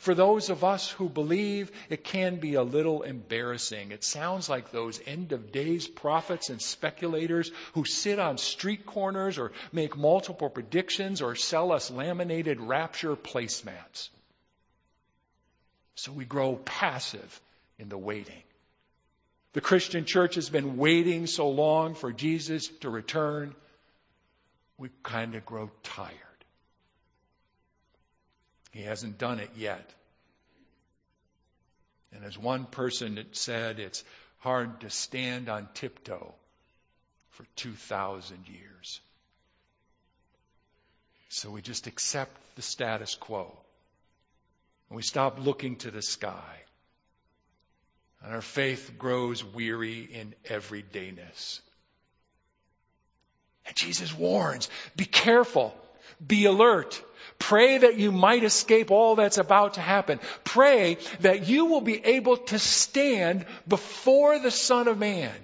for 0.00 0.14
those 0.14 0.48
of 0.48 0.64
us 0.64 0.90
who 0.90 1.10
believe, 1.10 1.70
it 1.90 2.04
can 2.04 2.36
be 2.36 2.54
a 2.54 2.62
little 2.62 3.02
embarrassing. 3.02 3.92
It 3.92 4.02
sounds 4.02 4.48
like 4.48 4.70
those 4.70 4.98
end 5.06 5.32
of 5.32 5.52
days 5.52 5.86
prophets 5.86 6.48
and 6.48 6.60
speculators 6.60 7.52
who 7.74 7.84
sit 7.84 8.18
on 8.18 8.38
street 8.38 8.86
corners 8.86 9.36
or 9.36 9.52
make 9.72 9.98
multiple 9.98 10.48
predictions 10.48 11.20
or 11.20 11.34
sell 11.34 11.70
us 11.70 11.90
laminated 11.90 12.62
rapture 12.62 13.14
placemats. 13.14 14.08
So 15.96 16.12
we 16.12 16.24
grow 16.24 16.56
passive 16.56 17.38
in 17.78 17.90
the 17.90 17.98
waiting. 17.98 18.42
The 19.52 19.60
Christian 19.60 20.06
church 20.06 20.36
has 20.36 20.48
been 20.48 20.78
waiting 20.78 21.26
so 21.26 21.50
long 21.50 21.94
for 21.94 22.10
Jesus 22.10 22.68
to 22.80 22.88
return, 22.88 23.54
we 24.78 24.88
kind 25.02 25.34
of 25.34 25.44
grow 25.44 25.70
tired. 25.82 26.29
He 28.70 28.82
hasn't 28.82 29.18
done 29.18 29.40
it 29.40 29.50
yet. 29.56 29.88
And 32.12 32.24
as 32.24 32.36
one 32.38 32.64
person 32.64 33.24
said, 33.32 33.78
it's 33.78 34.04
hard 34.38 34.80
to 34.80 34.90
stand 34.90 35.48
on 35.48 35.68
tiptoe 35.74 36.34
for 37.30 37.44
2,000 37.56 38.48
years. 38.48 39.00
So 41.28 41.50
we 41.50 41.62
just 41.62 41.86
accept 41.86 42.36
the 42.56 42.62
status 42.62 43.14
quo. 43.14 43.56
And 44.88 44.96
we 44.96 45.02
stop 45.02 45.38
looking 45.38 45.76
to 45.76 45.90
the 45.90 46.02
sky. 46.02 46.56
And 48.22 48.34
our 48.34 48.42
faith 48.42 48.92
grows 48.98 49.44
weary 49.44 50.00
in 50.00 50.34
everydayness. 50.44 51.60
And 53.66 53.76
Jesus 53.76 54.12
warns, 54.12 54.68
be 54.96 55.04
careful. 55.04 55.74
Be 56.24 56.44
alert. 56.44 57.02
Pray 57.38 57.78
that 57.78 57.96
you 57.96 58.12
might 58.12 58.44
escape 58.44 58.90
all 58.90 59.16
that's 59.16 59.38
about 59.38 59.74
to 59.74 59.80
happen. 59.80 60.20
Pray 60.44 60.98
that 61.20 61.48
you 61.48 61.66
will 61.66 61.80
be 61.80 62.04
able 62.04 62.36
to 62.36 62.58
stand 62.58 63.46
before 63.66 64.38
the 64.38 64.50
Son 64.50 64.88
of 64.88 64.98
Man. 64.98 65.34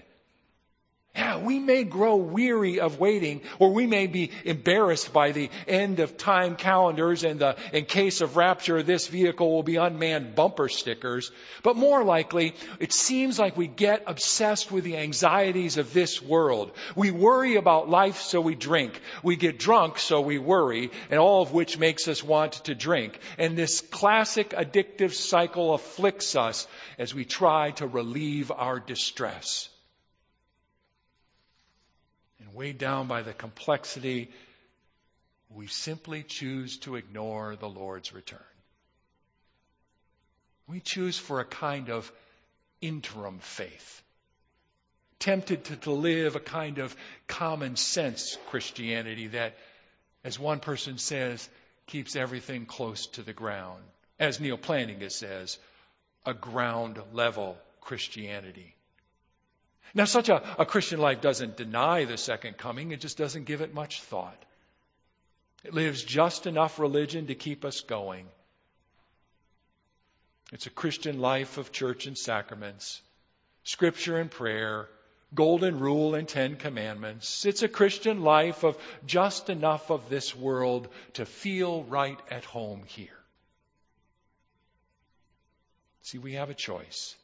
Yeah, 1.17 1.39
we 1.39 1.59
may 1.59 1.85
grow 1.85 2.17
weary 2.17 2.79
of 2.79 2.99
waiting, 2.99 3.41
or 3.59 3.73
we 3.73 3.87
may 3.87 4.07
be 4.07 4.33
embarrassed 4.45 5.15
by 5.15 5.33
the 5.33 5.49
end 5.67 5.99
of 6.01 6.19
time 6.19 6.57
calendars 6.57 7.25
and 7.25 7.41
the, 7.41 7.57
in 7.73 7.87
case 7.87 8.21
of 8.21 8.37
rapture, 8.37 8.83
this 8.83 9.07
vehicle 9.07 9.51
will 9.51 9.63
be 9.63 9.77
unmanned 9.77 10.35
bumper 10.35 10.69
stickers. 10.69 11.33
But 11.63 11.77
more 11.77 12.05
likely, 12.05 12.55
it 12.81 12.93
seems 12.93 13.39
like 13.39 13.57
we 13.57 13.67
get 13.67 14.03
obsessed 14.07 14.71
with 14.71 14.85
the 14.85 14.99
anxieties 14.99 15.79
of 15.79 15.95
this 15.95 16.21
world. 16.21 16.73
We 16.95 17.13
worry 17.13 17.57
about 17.57 17.89
life, 17.89 18.21
so 18.21 18.43
we 18.43 18.55
drink. 18.55 19.01
We 19.23 19.37
get 19.37 19.59
drunk, 19.59 19.99
so 19.99 20.21
we 20.21 20.37
worry, 20.37 20.91
and 21.09 21.19
all 21.19 21.41
of 21.41 21.51
which 21.51 21.79
makes 21.79 22.09
us 22.09 22.23
want 22.23 22.53
to 22.65 22.75
drink. 22.75 23.19
And 23.39 23.57
this 23.57 23.81
classic 23.81 24.51
addictive 24.51 25.15
cycle 25.15 25.73
afflicts 25.73 26.37
us 26.37 26.69
as 26.99 27.15
we 27.15 27.25
try 27.25 27.71
to 27.73 27.87
relieve 27.87 28.53
our 28.53 28.79
distress 28.81 29.71
weighed 32.57 32.79
down 32.79 33.07
by 33.07 33.21
the 33.21 33.35
complexity, 33.35 34.31
we 35.51 35.67
simply 35.67 36.23
choose 36.23 36.79
to 36.79 36.97
ignore 36.97 37.55
the 37.55 37.69
Lord's 37.69 38.15
return. 38.15 38.41
We 40.67 40.81
choose 40.81 41.19
for 41.19 41.39
a 41.41 41.45
kind 41.45 41.91
of 41.91 42.11
interim 42.81 43.39
faith, 43.41 44.03
tempted 45.19 45.65
to, 45.67 45.77
to 45.77 45.91
live 45.91 46.35
a 46.35 46.41
kind 46.41 46.79
of 46.79 46.97
common 47.27 47.77
sense 47.77 48.39
Christianity 48.47 49.29
that, 49.29 49.55
as 50.25 50.39
one 50.39 50.61
person 50.61 50.97
says, 50.97 51.49
keeps 51.87 52.17
everything 52.17 52.65
close 52.65 53.07
to 53.09 53.23
the 53.23 53.35
ground. 53.35 53.83
As 54.19 54.41
Neal 54.41 54.57
Plantinga 54.57 55.13
says, 55.13 55.59
a 56.25 56.33
ground 56.33 56.99
level 57.13 57.59
Christianity. 57.83 58.76
Now, 59.95 60.05
such 60.05 60.29
a, 60.29 60.43
a 60.61 60.67
Christian 60.67 61.01
life 61.01 61.21
doesn't 61.21 61.57
deny 61.57 62.05
the 62.05 62.17
second 62.17 62.59
coming, 62.59 62.93
it 62.93 63.01
just 63.01 63.19
doesn't 63.19 63.45
give 63.45 63.61
it 63.61 63.75
much 63.75 64.03
thought. 64.03 64.45
It 65.65 65.75
lives 65.75 66.03
just 66.03 66.47
enough 66.47 66.79
religion 66.79 67.27
to 67.27 67.35
keep 67.35 67.65
us 67.65 67.81
going. 67.81 68.27
It's 70.53 70.67
a 70.67 70.71
Christian 70.71 71.19
life 71.19 71.59
of 71.59 71.73
church 71.73 72.07
and 72.07 72.17
sacraments, 72.17 73.03
scripture 73.65 74.19
and 74.19 74.31
prayer, 74.31 74.89
golden 75.35 75.81
rule 75.81 76.15
and 76.15 76.29
Ten 76.29 76.57
Commandments. 76.57 77.45
It's 77.45 77.63
a 77.63 77.69
Christian 77.69 78.23
life 78.23 78.63
of 78.63 78.79
just 79.07 79.51
enough 79.51 79.91
of 79.91 80.09
this 80.09 80.37
world 80.37 80.89
to 81.15 81.27
feel 81.27 81.83
right 81.85 82.19
at 82.31 82.45
home 82.45 82.83
here. 82.87 83.09
See, 86.03 86.19
we 86.19 86.35
have 86.35 86.51
a 86.51 86.55
choice. 86.55 87.17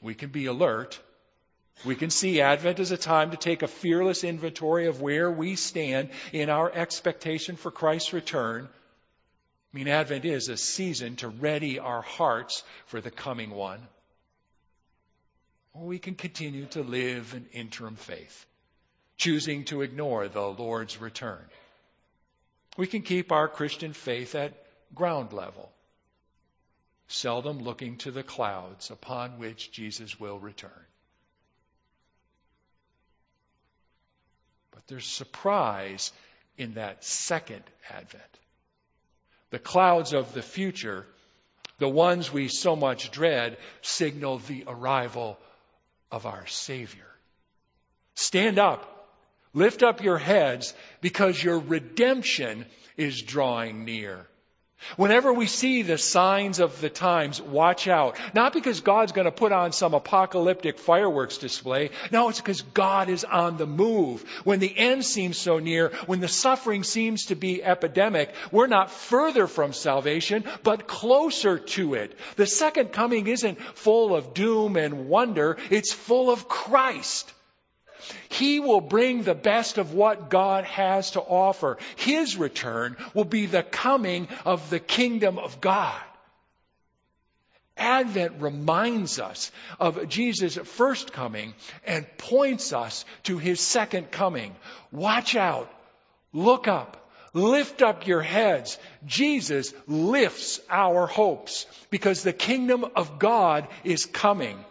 We 0.00 0.14
can 0.14 0.30
be 0.30 0.46
alert 0.46 1.00
we 1.84 1.94
can 1.94 2.10
see 2.10 2.40
Advent 2.40 2.78
as 2.78 2.90
a 2.90 2.96
time 2.96 3.30
to 3.30 3.36
take 3.36 3.62
a 3.62 3.68
fearless 3.68 4.22
inventory 4.22 4.86
of 4.86 5.00
where 5.00 5.30
we 5.30 5.56
stand 5.56 6.10
in 6.32 6.50
our 6.50 6.70
expectation 6.70 7.56
for 7.56 7.70
Christ's 7.70 8.12
return. 8.12 8.68
I 9.72 9.76
mean, 9.76 9.88
Advent 9.88 10.24
is 10.24 10.48
a 10.48 10.56
season 10.56 11.16
to 11.16 11.28
ready 11.28 11.78
our 11.78 12.02
hearts 12.02 12.64
for 12.86 13.00
the 13.00 13.10
coming 13.10 13.50
one. 13.50 13.80
Or 15.72 15.86
we 15.86 15.98
can 15.98 16.16
continue 16.16 16.66
to 16.66 16.82
live 16.82 17.32
an 17.34 17.46
interim 17.52 17.96
faith, 17.96 18.46
choosing 19.16 19.64
to 19.66 19.82
ignore 19.82 20.28
the 20.28 20.46
Lord's 20.46 21.00
return. 21.00 21.44
We 22.76 22.88
can 22.88 23.02
keep 23.02 23.32
our 23.32 23.48
Christian 23.48 23.92
faith 23.92 24.34
at 24.34 24.52
ground 24.94 25.32
level, 25.32 25.70
seldom 27.08 27.60
looking 27.60 27.96
to 27.98 28.10
the 28.10 28.22
clouds 28.22 28.90
upon 28.90 29.38
which 29.38 29.72
Jesus 29.72 30.18
will 30.18 30.38
return. 30.38 30.70
But 34.72 34.86
there's 34.86 35.06
surprise 35.06 36.12
in 36.56 36.74
that 36.74 37.04
second 37.04 37.62
advent. 37.88 38.22
The 39.50 39.58
clouds 39.58 40.12
of 40.12 40.32
the 40.32 40.42
future, 40.42 41.06
the 41.78 41.88
ones 41.88 42.32
we 42.32 42.48
so 42.48 42.76
much 42.76 43.10
dread, 43.10 43.56
signal 43.82 44.38
the 44.38 44.64
arrival 44.66 45.38
of 46.10 46.26
our 46.26 46.46
Savior. 46.46 47.06
Stand 48.14 48.58
up, 48.58 49.08
lift 49.54 49.82
up 49.82 50.02
your 50.02 50.18
heads, 50.18 50.74
because 51.00 51.42
your 51.42 51.58
redemption 51.58 52.66
is 52.96 53.22
drawing 53.22 53.84
near. 53.84 54.26
Whenever 54.96 55.32
we 55.32 55.46
see 55.46 55.82
the 55.82 55.98
signs 55.98 56.58
of 56.58 56.80
the 56.80 56.90
times, 56.90 57.40
watch 57.40 57.86
out. 57.86 58.16
Not 58.34 58.52
because 58.52 58.80
God's 58.80 59.12
going 59.12 59.26
to 59.26 59.30
put 59.30 59.52
on 59.52 59.72
some 59.72 59.94
apocalyptic 59.94 60.78
fireworks 60.78 61.38
display. 61.38 61.90
No, 62.10 62.28
it's 62.28 62.40
because 62.40 62.62
God 62.62 63.08
is 63.08 63.24
on 63.24 63.56
the 63.56 63.66
move. 63.66 64.24
When 64.44 64.58
the 64.58 64.76
end 64.76 65.04
seems 65.04 65.38
so 65.38 65.58
near, 65.58 65.90
when 66.06 66.20
the 66.20 66.28
suffering 66.28 66.82
seems 66.82 67.26
to 67.26 67.34
be 67.34 67.62
epidemic, 67.62 68.34
we're 68.50 68.66
not 68.66 68.90
further 68.90 69.46
from 69.46 69.72
salvation, 69.72 70.44
but 70.62 70.86
closer 70.86 71.58
to 71.58 71.94
it. 71.94 72.16
The 72.36 72.46
second 72.46 72.92
coming 72.92 73.26
isn't 73.26 73.60
full 73.60 74.14
of 74.14 74.34
doom 74.34 74.76
and 74.76 75.08
wonder. 75.08 75.56
It's 75.70 75.92
full 75.92 76.30
of 76.30 76.48
Christ. 76.48 77.32
He 78.28 78.60
will 78.60 78.80
bring 78.80 79.22
the 79.22 79.34
best 79.34 79.78
of 79.78 79.94
what 79.94 80.30
God 80.30 80.64
has 80.64 81.12
to 81.12 81.20
offer. 81.20 81.78
His 81.96 82.36
return 82.36 82.96
will 83.14 83.24
be 83.24 83.46
the 83.46 83.62
coming 83.62 84.28
of 84.44 84.70
the 84.70 84.80
kingdom 84.80 85.38
of 85.38 85.60
God. 85.60 86.00
Advent 87.76 88.42
reminds 88.42 89.18
us 89.18 89.50
of 89.78 90.08
Jesus' 90.08 90.56
first 90.56 91.12
coming 91.12 91.54
and 91.86 92.06
points 92.18 92.72
us 92.74 93.06
to 93.22 93.38
his 93.38 93.58
second 93.60 94.10
coming. 94.10 94.54
Watch 94.92 95.34
out. 95.34 95.72
Look 96.32 96.68
up. 96.68 96.98
Lift 97.32 97.80
up 97.80 98.06
your 98.06 98.22
heads. 98.22 98.78
Jesus 99.06 99.72
lifts 99.86 100.60
our 100.68 101.06
hopes 101.06 101.66
because 101.90 102.22
the 102.22 102.32
kingdom 102.32 102.84
of 102.96 103.18
God 103.18 103.66
is 103.82 104.04
coming. 104.04 104.62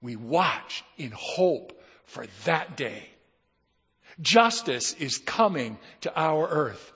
We 0.00 0.16
watch 0.16 0.84
in 0.96 1.10
hope 1.10 1.77
for 2.08 2.26
that 2.44 2.76
day. 2.76 3.08
Justice 4.20 4.94
is 4.94 5.18
coming 5.18 5.78
to 6.00 6.12
our 6.18 6.48
earth. 6.48 6.92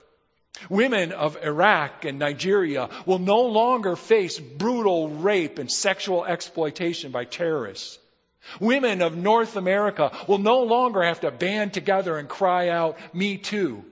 Women 0.69 1.11
of 1.11 1.37
Iraq 1.43 2.05
and 2.05 2.19
Nigeria 2.19 2.89
will 3.05 3.19
no 3.19 3.41
longer 3.41 3.95
face 3.95 4.39
brutal 4.39 5.09
rape 5.09 5.57
and 5.57 5.71
sexual 5.71 6.25
exploitation 6.25 7.11
by 7.11 7.25
terrorists. 7.25 7.97
Women 8.59 9.01
of 9.01 9.15
North 9.15 9.55
America 9.55 10.11
will 10.27 10.37
no 10.37 10.63
longer 10.63 11.01
have 11.01 11.21
to 11.21 11.31
band 11.31 11.73
together 11.73 12.17
and 12.17 12.27
cry 12.27 12.69
out, 12.69 12.97
Me 13.13 13.37
too. 13.37 13.85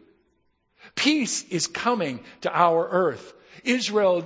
Peace 0.96 1.44
is 1.50 1.68
coming 1.68 2.20
to 2.42 2.56
our 2.56 2.88
earth. 2.88 3.34
Israel 3.64 4.22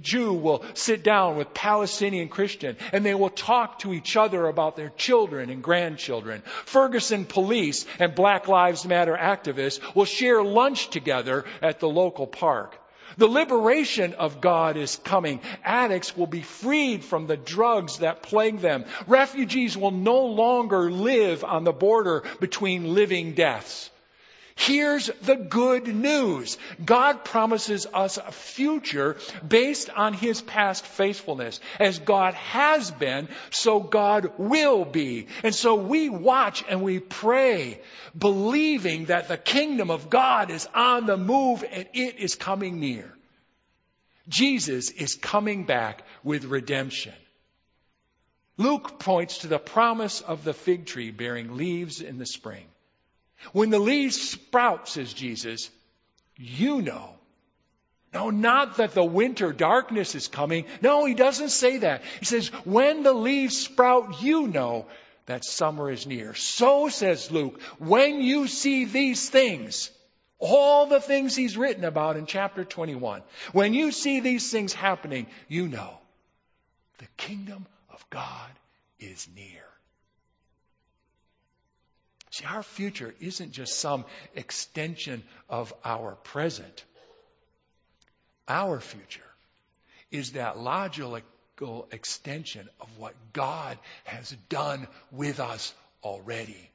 Jew 0.00 0.32
will 0.32 0.64
sit 0.74 1.02
down 1.02 1.36
with 1.36 1.54
Palestinian 1.54 2.28
Christian 2.28 2.76
and 2.92 3.04
they 3.04 3.14
will 3.14 3.30
talk 3.30 3.80
to 3.80 3.92
each 3.92 4.16
other 4.16 4.46
about 4.46 4.76
their 4.76 4.90
children 4.90 5.50
and 5.50 5.62
grandchildren. 5.62 6.42
Ferguson 6.64 7.24
police 7.24 7.86
and 7.98 8.14
Black 8.14 8.48
Lives 8.48 8.84
Matter 8.86 9.16
activists 9.16 9.80
will 9.94 10.04
share 10.04 10.42
lunch 10.42 10.90
together 10.90 11.44
at 11.62 11.80
the 11.80 11.88
local 11.88 12.26
park. 12.26 12.78
The 13.18 13.28
liberation 13.28 14.14
of 14.14 14.40
God 14.40 14.76
is 14.76 14.96
coming. 14.96 15.40
Addicts 15.64 16.16
will 16.16 16.26
be 16.26 16.42
freed 16.42 17.02
from 17.02 17.26
the 17.26 17.36
drugs 17.36 17.98
that 17.98 18.22
plague 18.22 18.60
them. 18.60 18.84
Refugees 19.06 19.76
will 19.76 19.90
no 19.90 20.26
longer 20.26 20.90
live 20.90 21.42
on 21.42 21.64
the 21.64 21.72
border 21.72 22.24
between 22.40 22.94
living 22.94 23.32
deaths. 23.32 23.90
Here's 24.58 25.08
the 25.20 25.36
good 25.36 25.86
news. 25.86 26.56
God 26.82 27.26
promises 27.26 27.86
us 27.92 28.16
a 28.16 28.32
future 28.32 29.18
based 29.46 29.90
on 29.90 30.14
His 30.14 30.40
past 30.40 30.86
faithfulness. 30.86 31.60
As 31.78 31.98
God 31.98 32.32
has 32.32 32.90
been, 32.90 33.28
so 33.50 33.80
God 33.80 34.32
will 34.38 34.86
be. 34.86 35.26
And 35.44 35.54
so 35.54 35.74
we 35.74 36.08
watch 36.08 36.64
and 36.70 36.82
we 36.82 37.00
pray, 37.00 37.82
believing 38.18 39.04
that 39.04 39.28
the 39.28 39.36
kingdom 39.36 39.90
of 39.90 40.08
God 40.08 40.50
is 40.50 40.66
on 40.74 41.04
the 41.04 41.18
move 41.18 41.62
and 41.70 41.86
it 41.92 42.16
is 42.16 42.34
coming 42.34 42.80
near. 42.80 43.12
Jesus 44.26 44.88
is 44.90 45.16
coming 45.16 45.66
back 45.66 46.02
with 46.24 46.46
redemption. 46.46 47.14
Luke 48.56 48.98
points 48.98 49.38
to 49.38 49.48
the 49.48 49.58
promise 49.58 50.22
of 50.22 50.44
the 50.44 50.54
fig 50.54 50.86
tree 50.86 51.10
bearing 51.10 51.58
leaves 51.58 52.00
in 52.00 52.16
the 52.18 52.24
spring. 52.24 52.64
When 53.52 53.70
the 53.70 53.78
leaves 53.78 54.20
sprout, 54.20 54.88
says 54.88 55.12
Jesus, 55.12 55.70
you 56.36 56.82
know. 56.82 57.14
No, 58.14 58.30
not 58.30 58.78
that 58.78 58.94
the 58.94 59.04
winter 59.04 59.52
darkness 59.52 60.14
is 60.14 60.28
coming. 60.28 60.64
No, 60.80 61.04
he 61.04 61.14
doesn't 61.14 61.50
say 61.50 61.78
that. 61.78 62.02
He 62.20 62.24
says, 62.24 62.48
when 62.64 63.02
the 63.02 63.12
leaves 63.12 63.58
sprout, 63.58 64.22
you 64.22 64.48
know 64.48 64.86
that 65.26 65.44
summer 65.44 65.90
is 65.90 66.06
near. 66.06 66.34
So 66.34 66.88
says 66.88 67.30
Luke, 67.30 67.60
when 67.78 68.22
you 68.22 68.46
see 68.46 68.84
these 68.84 69.28
things, 69.28 69.90
all 70.38 70.86
the 70.86 71.00
things 71.00 71.36
he's 71.36 71.56
written 71.56 71.84
about 71.84 72.16
in 72.16 72.26
chapter 72.26 72.64
21, 72.64 73.22
when 73.52 73.74
you 73.74 73.92
see 73.92 74.20
these 74.20 74.50
things 74.50 74.72
happening, 74.72 75.26
you 75.48 75.68
know 75.68 75.98
the 76.98 77.06
kingdom 77.16 77.66
of 77.92 78.08
God 78.08 78.50
is 78.98 79.28
near. 79.34 79.64
See, 82.36 82.44
our 82.44 82.62
future 82.62 83.14
isn't 83.18 83.52
just 83.52 83.78
some 83.78 84.04
extension 84.34 85.22
of 85.48 85.72
our 85.82 86.16
present. 86.16 86.84
Our 88.46 88.78
future 88.78 89.22
is 90.10 90.32
that 90.32 90.58
logical 90.58 91.88
extension 91.90 92.68
of 92.78 92.88
what 92.98 93.14
God 93.32 93.78
has 94.04 94.36
done 94.50 94.86
with 95.10 95.40
us 95.40 95.72
already. 96.04 96.70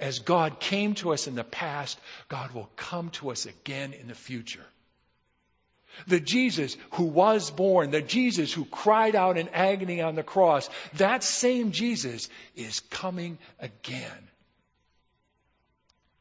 As 0.00 0.18
God 0.18 0.58
came 0.58 0.94
to 0.94 1.12
us 1.12 1.28
in 1.28 1.36
the 1.36 1.44
past, 1.44 1.96
God 2.28 2.50
will 2.50 2.68
come 2.74 3.10
to 3.10 3.30
us 3.30 3.46
again 3.46 3.92
in 3.92 4.08
the 4.08 4.16
future. 4.16 4.66
The 6.06 6.20
Jesus 6.20 6.76
who 6.92 7.04
was 7.04 7.50
born, 7.50 7.90
the 7.90 8.02
Jesus 8.02 8.52
who 8.52 8.64
cried 8.64 9.14
out 9.14 9.38
in 9.38 9.48
agony 9.50 10.00
on 10.00 10.14
the 10.14 10.22
cross, 10.22 10.68
that 10.94 11.22
same 11.22 11.72
Jesus 11.72 12.28
is 12.56 12.80
coming 12.80 13.38
again. 13.60 14.28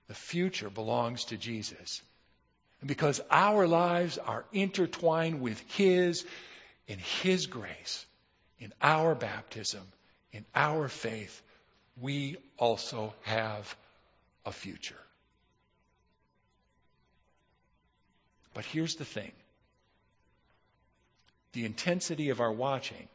The 0.08 0.14
future 0.14 0.70
belongs 0.70 1.26
to 1.26 1.38
Jesus. 1.38 2.02
And 2.82 2.88
because 2.88 3.22
our 3.32 3.68
lives 3.68 4.18
are 4.18 4.46
intertwined 4.52 5.42
with 5.42 5.60
His, 5.72 6.26
in 6.88 7.00
His 7.22 7.48
grace, 7.48 8.06
in 8.60 8.74
our 8.82 9.16
baptism, 9.16 9.84
in 10.32 10.46
our 10.54 10.88
faith, 10.88 11.42
we 12.00 12.38
also 12.58 13.14
have 13.24 13.76
a 14.46 14.52
future. 14.52 15.00
But 18.54 18.66
here's 18.66 18.96
the 18.96 19.06
thing 19.06 19.32
the 21.54 21.66
intensity 21.66 22.30
of 22.30 22.42
our 22.42 22.52
watching, 22.52 23.08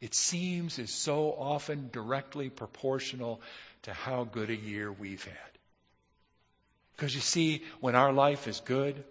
it 0.00 0.14
seems, 0.14 0.78
is 0.78 0.90
so 0.90 1.32
often 1.32 1.88
directly 1.92 2.50
proportional 2.50 3.40
to 3.82 3.92
how 3.92 4.24
good 4.24 4.50
a 4.50 4.56
year 4.56 4.92
we've 4.92 5.24
had. 5.24 5.58
Because 6.96 7.14
you 7.14 7.20
see, 7.20 7.62
when 7.80 7.94
our 7.94 8.12
life 8.12 8.46
is 8.46 8.60
good, 8.60 9.02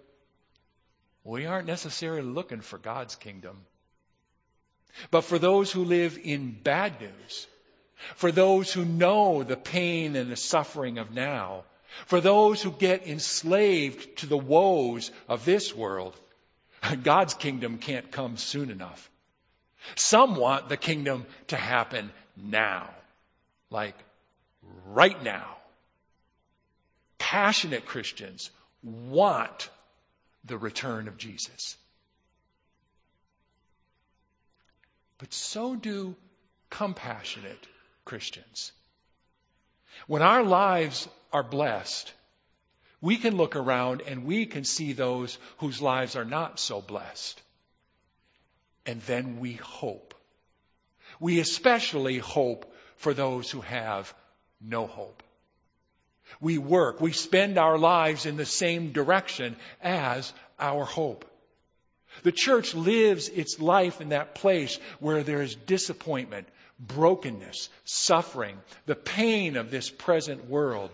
we 1.24 1.46
aren't 1.46 1.68
necessarily 1.68 2.22
looking 2.22 2.62
for 2.62 2.78
God's 2.78 3.16
kingdom. 3.16 3.58
But 5.10 5.22
for 5.22 5.40
those 5.40 5.72
who 5.72 5.86
live 5.86 6.20
in 6.24 6.52
bad 6.52 7.02
news, 7.02 7.48
for 8.16 8.32
those 8.32 8.72
who 8.72 8.86
know 8.86 9.44
the 9.44 9.58
pain 9.58 10.16
and 10.16 10.32
the 10.32 10.36
suffering 10.36 10.98
of 10.98 11.12
now, 11.12 11.64
for 12.06 12.22
those 12.22 12.62
who 12.62 12.72
get 12.72 13.08
enslaved 13.08 14.18
to 14.18 14.26
the 14.26 14.38
woes 14.38 15.12
of 15.28 15.46
this 15.46 15.76
world, 15.76 16.16
God's 17.04 17.34
kingdom 17.34 17.78
can't 17.78 18.12
come 18.12 18.38
soon 18.38 18.70
enough. 18.70 19.10
Some 19.96 20.36
want 20.36 20.70
the 20.70 20.78
kingdom 20.78 21.26
to 21.48 21.58
happen 21.58 22.12
now, 22.38 22.90
like 23.70 23.96
right 24.88 25.22
now. 25.24 25.58
Passionate 27.18 27.86
Christians 27.86 28.52
want 28.84 29.70
the 30.46 30.58
return 30.58 31.08
of 31.08 31.18
Jesus. 31.18 31.78
But 35.18 35.34
so 35.34 35.76
do 35.76 36.16
compassionate 36.70 37.68
Christians. 38.04 38.72
When 40.08 40.22
our 40.22 40.44
lives 40.44 41.08
are 41.32 41.44
blessed, 41.44 42.12
we 43.04 43.18
can 43.18 43.36
look 43.36 43.58
around 43.58 44.02
and 44.08 44.24
we 44.24 44.46
can 44.46 44.64
see 44.64 44.94
those 44.94 45.38
whose 45.58 45.82
lives 45.82 46.16
are 46.16 46.24
not 46.24 46.58
so 46.58 46.80
blessed. 46.80 47.42
And 48.86 49.02
then 49.02 49.42
we 49.42 49.54
hope. 49.54 50.14
We 51.20 51.42
especially 51.42 52.20
hope 52.20 52.74
for 52.96 53.14
those 53.14 53.52
who 53.52 53.60
have 53.60 54.14
no 54.62 54.88
hope. 54.88 55.22
We 56.40 56.58
work, 56.58 57.02
we 57.02 57.12
spend 57.12 57.58
our 57.58 57.78
lives 57.78 58.26
in 58.26 58.38
the 58.38 58.46
same 58.46 58.94
direction 58.94 59.58
as 59.82 60.32
our 60.58 60.86
hope. 60.86 61.26
The 62.22 62.32
church 62.32 62.74
lives 62.74 63.28
its 63.28 63.60
life 63.60 64.00
in 64.00 64.10
that 64.10 64.34
place 64.34 64.80
where 65.02 65.24
there 65.24 65.42
is 65.42 65.56
disappointment, 65.56 66.48
brokenness, 66.80 67.68
suffering, 67.84 68.58
the 68.86 68.96
pain 68.96 69.58
of 69.58 69.72
this 69.72 69.90
present 69.90 70.50
world. 70.50 70.90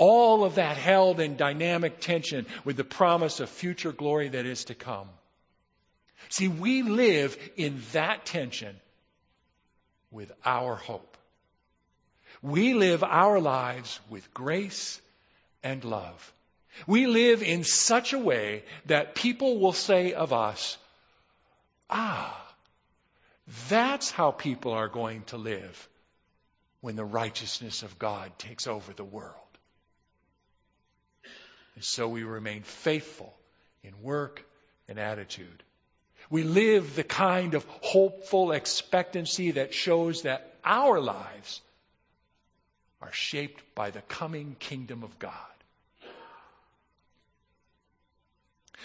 All 0.00 0.44
of 0.44 0.54
that 0.54 0.78
held 0.78 1.20
in 1.20 1.36
dynamic 1.36 2.00
tension 2.00 2.46
with 2.64 2.78
the 2.78 2.84
promise 2.84 3.38
of 3.38 3.50
future 3.50 3.92
glory 3.92 4.30
that 4.30 4.46
is 4.46 4.64
to 4.64 4.74
come. 4.74 5.10
See, 6.30 6.48
we 6.48 6.82
live 6.82 7.36
in 7.58 7.82
that 7.92 8.24
tension 8.24 8.74
with 10.10 10.32
our 10.42 10.74
hope. 10.74 11.18
We 12.40 12.72
live 12.72 13.04
our 13.04 13.40
lives 13.40 14.00
with 14.08 14.32
grace 14.32 14.98
and 15.62 15.84
love. 15.84 16.32
We 16.86 17.06
live 17.06 17.42
in 17.42 17.62
such 17.62 18.14
a 18.14 18.18
way 18.18 18.64
that 18.86 19.14
people 19.14 19.58
will 19.60 19.74
say 19.74 20.14
of 20.14 20.32
us, 20.32 20.78
ah, 21.90 22.54
that's 23.68 24.10
how 24.10 24.30
people 24.30 24.72
are 24.72 24.88
going 24.88 25.24
to 25.24 25.36
live 25.36 25.88
when 26.80 26.96
the 26.96 27.04
righteousness 27.04 27.82
of 27.82 27.98
God 27.98 28.38
takes 28.38 28.66
over 28.66 28.94
the 28.94 29.04
world. 29.04 29.34
And 31.74 31.84
so 31.84 32.08
we 32.08 32.24
remain 32.24 32.62
faithful 32.62 33.34
in 33.82 34.02
work 34.02 34.44
and 34.88 34.98
attitude. 34.98 35.62
We 36.28 36.42
live 36.42 36.94
the 36.94 37.04
kind 37.04 37.54
of 37.54 37.64
hopeful 37.80 38.52
expectancy 38.52 39.52
that 39.52 39.74
shows 39.74 40.22
that 40.22 40.54
our 40.64 41.00
lives 41.00 41.60
are 43.02 43.12
shaped 43.12 43.62
by 43.74 43.90
the 43.90 44.02
coming 44.02 44.56
kingdom 44.58 45.02
of 45.02 45.18
God. 45.18 45.32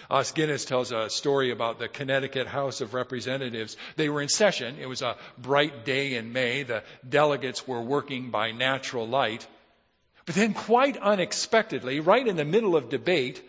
Os 0.10 0.32
Guinness 0.32 0.66
tells 0.66 0.92
a 0.92 1.10
story 1.10 1.52
about 1.52 1.80
the 1.80 1.88
Connecticut 1.88 2.48
House 2.48 2.82
of 2.82 2.94
Representatives. 2.94 3.78
They 3.96 4.10
were 4.10 4.22
in 4.22 4.30
session. 4.30 4.78
It 4.80 4.88
was 4.88 5.02
a 5.02 5.18
bright 5.38 5.86
day 5.86 6.16
in 6.16 6.34
May. 6.34 6.64
The 6.64 6.84
delegates 7.08 7.68
were 7.68 7.82
working 7.82 8.30
by 8.30 8.52
natural 8.52 9.08
light. 9.08 9.48
But 10.26 10.36
then, 10.36 10.54
quite 10.54 10.98
unexpectedly, 10.98 12.00
right 12.00 12.26
in 12.26 12.36
the 12.36 12.46
middle 12.46 12.76
of 12.76 12.90
debate, 12.90 13.48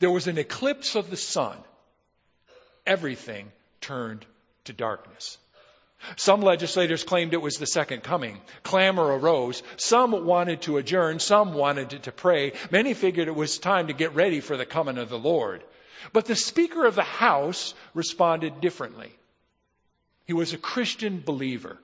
there 0.00 0.10
was 0.10 0.26
an 0.26 0.38
eclipse 0.38 0.94
of 0.94 1.10
the 1.10 1.16
sun. 1.16 1.56
Everything 2.86 3.50
turned 3.80 4.26
to 4.64 4.72
darkness. 4.72 5.38
Some 6.16 6.40
legislators 6.40 7.04
claimed 7.04 7.34
it 7.34 7.42
was 7.42 7.56
the 7.56 7.66
second 7.66 8.02
coming. 8.02 8.40
Clamor 8.62 9.04
arose. 9.04 9.62
Some 9.76 10.24
wanted 10.24 10.62
to 10.62 10.78
adjourn. 10.78 11.18
Some 11.20 11.52
wanted 11.52 12.02
to 12.04 12.12
pray. 12.12 12.52
Many 12.70 12.94
figured 12.94 13.28
it 13.28 13.34
was 13.34 13.58
time 13.58 13.88
to 13.88 13.92
get 13.92 14.14
ready 14.14 14.40
for 14.40 14.56
the 14.56 14.66
coming 14.66 14.98
of 14.98 15.10
the 15.10 15.18
Lord. 15.18 15.62
But 16.12 16.24
the 16.24 16.36
Speaker 16.36 16.86
of 16.86 16.94
the 16.94 17.02
House 17.02 17.74
responded 17.94 18.60
differently. 18.60 19.12
He 20.26 20.32
was 20.32 20.52
a 20.52 20.58
Christian 20.58 21.20
believer, 21.20 21.76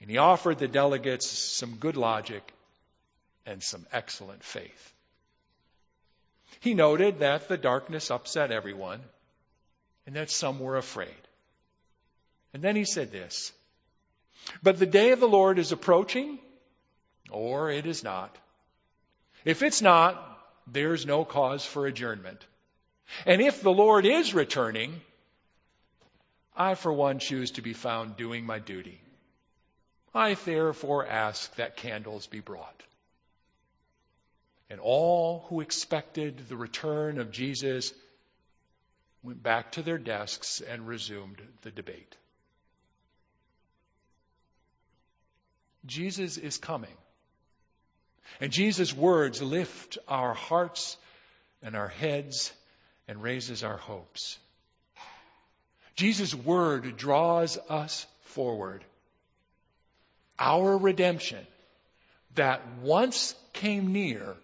and 0.00 0.10
he 0.10 0.16
offered 0.16 0.58
the 0.58 0.68
delegates 0.68 1.28
some 1.28 1.76
good 1.76 1.96
logic 1.96 2.52
and 3.46 3.62
some 3.62 3.86
excellent 3.92 4.42
faith. 4.42 4.92
He 6.60 6.74
noted 6.74 7.20
that 7.20 7.48
the 7.48 7.56
darkness 7.56 8.10
upset 8.10 8.50
everyone 8.50 9.00
and 10.06 10.16
that 10.16 10.30
some 10.30 10.58
were 10.58 10.76
afraid. 10.76 11.08
And 12.52 12.62
then 12.62 12.76
he 12.76 12.84
said 12.84 13.10
this 13.10 13.52
But 14.62 14.78
the 14.78 14.86
day 14.86 15.12
of 15.12 15.20
the 15.20 15.28
Lord 15.28 15.58
is 15.58 15.72
approaching, 15.72 16.38
or 17.30 17.70
it 17.70 17.86
is 17.86 18.04
not. 18.04 18.36
If 19.44 19.62
it's 19.62 19.82
not, 19.82 20.28
there's 20.66 21.06
no 21.06 21.24
cause 21.24 21.64
for 21.64 21.86
adjournment. 21.86 22.44
And 23.26 23.40
if 23.40 23.62
the 23.62 23.72
Lord 23.72 24.06
is 24.06 24.34
returning, 24.34 25.00
I 26.56 26.74
for 26.74 26.92
one 26.92 27.18
choose 27.18 27.52
to 27.52 27.62
be 27.62 27.72
found 27.72 28.16
doing 28.16 28.44
my 28.44 28.58
duty. 28.58 29.00
I 30.14 30.34
therefore 30.34 31.06
ask 31.06 31.54
that 31.56 31.76
candles 31.76 32.26
be 32.26 32.40
brought. 32.40 32.82
And 34.72 34.80
all 34.80 35.44
who 35.50 35.60
expected 35.60 36.48
the 36.48 36.56
return 36.56 37.18
of 37.18 37.30
Jesus 37.30 37.92
went 39.22 39.42
back 39.42 39.72
to 39.72 39.82
their 39.82 39.98
desks 39.98 40.62
and 40.62 40.88
resumed 40.88 41.42
the 41.60 41.70
debate. 41.70 42.16
Jesus 45.84 46.38
is 46.38 46.56
coming. 46.56 46.96
And 48.40 48.50
Jesus' 48.50 48.94
words 48.94 49.42
lift 49.42 49.98
our 50.08 50.32
hearts 50.32 50.96
and 51.62 51.76
our 51.76 51.88
heads 51.88 52.50
and 53.06 53.22
raises 53.22 53.62
our 53.62 53.76
hopes. 53.76 54.38
Jesus' 55.96 56.34
word 56.34 56.96
draws 56.96 57.58
us 57.68 58.06
forward. 58.22 58.82
Our 60.38 60.78
redemption 60.78 61.46
that 62.34 62.62
once 62.82 63.34
came 63.52 63.92
near 63.92 64.36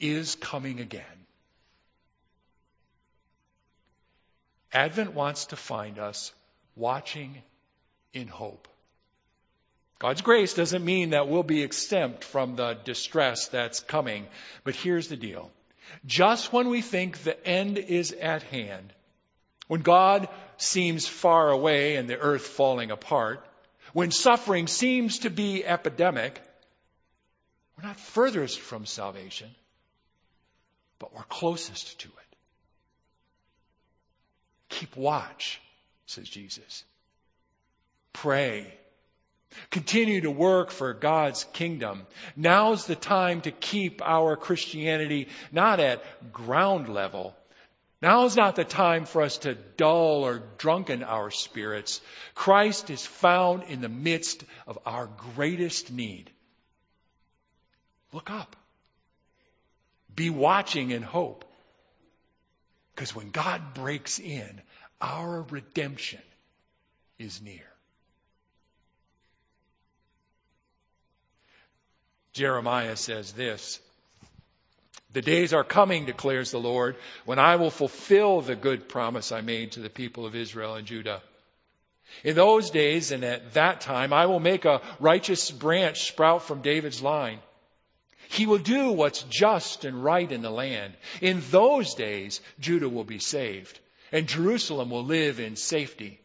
is 0.00 0.34
coming 0.36 0.80
again. 0.80 1.04
Advent 4.72 5.14
wants 5.14 5.46
to 5.46 5.56
find 5.56 5.98
us 5.98 6.32
watching 6.76 7.42
in 8.12 8.28
hope. 8.28 8.68
God's 9.98 10.22
grace 10.22 10.54
doesn't 10.54 10.84
mean 10.84 11.10
that 11.10 11.28
we'll 11.28 11.42
be 11.42 11.62
exempt 11.62 12.22
from 12.22 12.54
the 12.54 12.74
distress 12.84 13.48
that's 13.48 13.80
coming. 13.80 14.26
But 14.62 14.76
here's 14.76 15.08
the 15.08 15.16
deal. 15.16 15.50
Just 16.06 16.52
when 16.52 16.68
we 16.68 16.82
think 16.82 17.18
the 17.18 17.46
end 17.46 17.78
is 17.78 18.12
at 18.12 18.42
hand, 18.44 18.92
when 19.66 19.80
God 19.80 20.28
seems 20.56 21.08
far 21.08 21.50
away 21.50 21.96
and 21.96 22.08
the 22.08 22.18
earth 22.18 22.46
falling 22.46 22.90
apart, 22.90 23.44
when 23.92 24.10
suffering 24.10 24.66
seems 24.66 25.20
to 25.20 25.30
be 25.30 25.64
epidemic, 25.64 26.40
we're 27.76 27.88
not 27.88 27.98
furthest 27.98 28.60
from 28.60 28.86
salvation, 28.86 29.48
but 30.98 31.14
we're 31.14 31.22
closest 31.22 32.00
to 32.00 32.08
it. 32.08 32.36
Keep 34.68 34.96
watch, 34.96 35.60
says 36.06 36.28
Jesus. 36.28 36.84
Pray 38.12 38.78
Continue 39.70 40.20
to 40.22 40.30
work 40.30 40.70
for 40.70 40.92
God's 40.92 41.44
kingdom. 41.52 42.06
Now's 42.36 42.86
the 42.86 42.96
time 42.96 43.40
to 43.42 43.50
keep 43.50 44.02
our 44.02 44.36
Christianity 44.36 45.28
not 45.52 45.80
at 45.80 46.02
ground 46.32 46.88
level. 46.88 47.34
Now 48.00 48.24
is 48.26 48.36
not 48.36 48.54
the 48.54 48.64
time 48.64 49.06
for 49.06 49.22
us 49.22 49.38
to 49.38 49.54
dull 49.54 50.24
or 50.24 50.42
drunken 50.58 51.02
our 51.02 51.30
spirits. 51.30 52.00
Christ 52.34 52.90
is 52.90 53.04
found 53.04 53.64
in 53.64 53.80
the 53.80 53.88
midst 53.88 54.44
of 54.66 54.78
our 54.86 55.08
greatest 55.34 55.90
need. 55.90 56.30
Look 58.12 58.30
up. 58.30 58.54
Be 60.14 60.30
watching 60.30 60.92
in 60.92 61.02
hope. 61.02 61.44
Because 62.94 63.14
when 63.14 63.30
God 63.30 63.74
breaks 63.74 64.18
in, 64.18 64.60
our 65.00 65.42
redemption 65.42 66.22
is 67.18 67.42
near. 67.42 67.66
Jeremiah 72.32 72.96
says 72.96 73.32
this 73.32 73.80
The 75.12 75.22
days 75.22 75.54
are 75.54 75.64
coming, 75.64 76.04
declares 76.04 76.50
the 76.50 76.60
Lord, 76.60 76.96
when 77.24 77.38
I 77.38 77.56
will 77.56 77.70
fulfill 77.70 78.40
the 78.40 78.56
good 78.56 78.88
promise 78.88 79.32
I 79.32 79.40
made 79.40 79.72
to 79.72 79.80
the 79.80 79.88
people 79.88 80.26
of 80.26 80.34
Israel 80.34 80.74
and 80.74 80.86
Judah. 80.86 81.22
In 82.24 82.34
those 82.34 82.70
days 82.70 83.10
and 83.10 83.24
at 83.24 83.54
that 83.54 83.80
time, 83.80 84.12
I 84.12 84.26
will 84.26 84.40
make 84.40 84.64
a 84.64 84.82
righteous 85.00 85.50
branch 85.50 86.08
sprout 86.08 86.42
from 86.42 86.62
David's 86.62 87.02
line. 87.02 87.38
He 88.28 88.46
will 88.46 88.58
do 88.58 88.92
what's 88.92 89.22
just 89.22 89.86
and 89.86 90.04
right 90.04 90.30
in 90.30 90.42
the 90.42 90.50
land. 90.50 90.94
In 91.22 91.42
those 91.50 91.94
days, 91.94 92.42
Judah 92.60 92.88
will 92.88 93.04
be 93.04 93.18
saved, 93.18 93.78
and 94.12 94.28
Jerusalem 94.28 94.90
will 94.90 95.04
live 95.04 95.40
in 95.40 95.56
safety. 95.56 96.20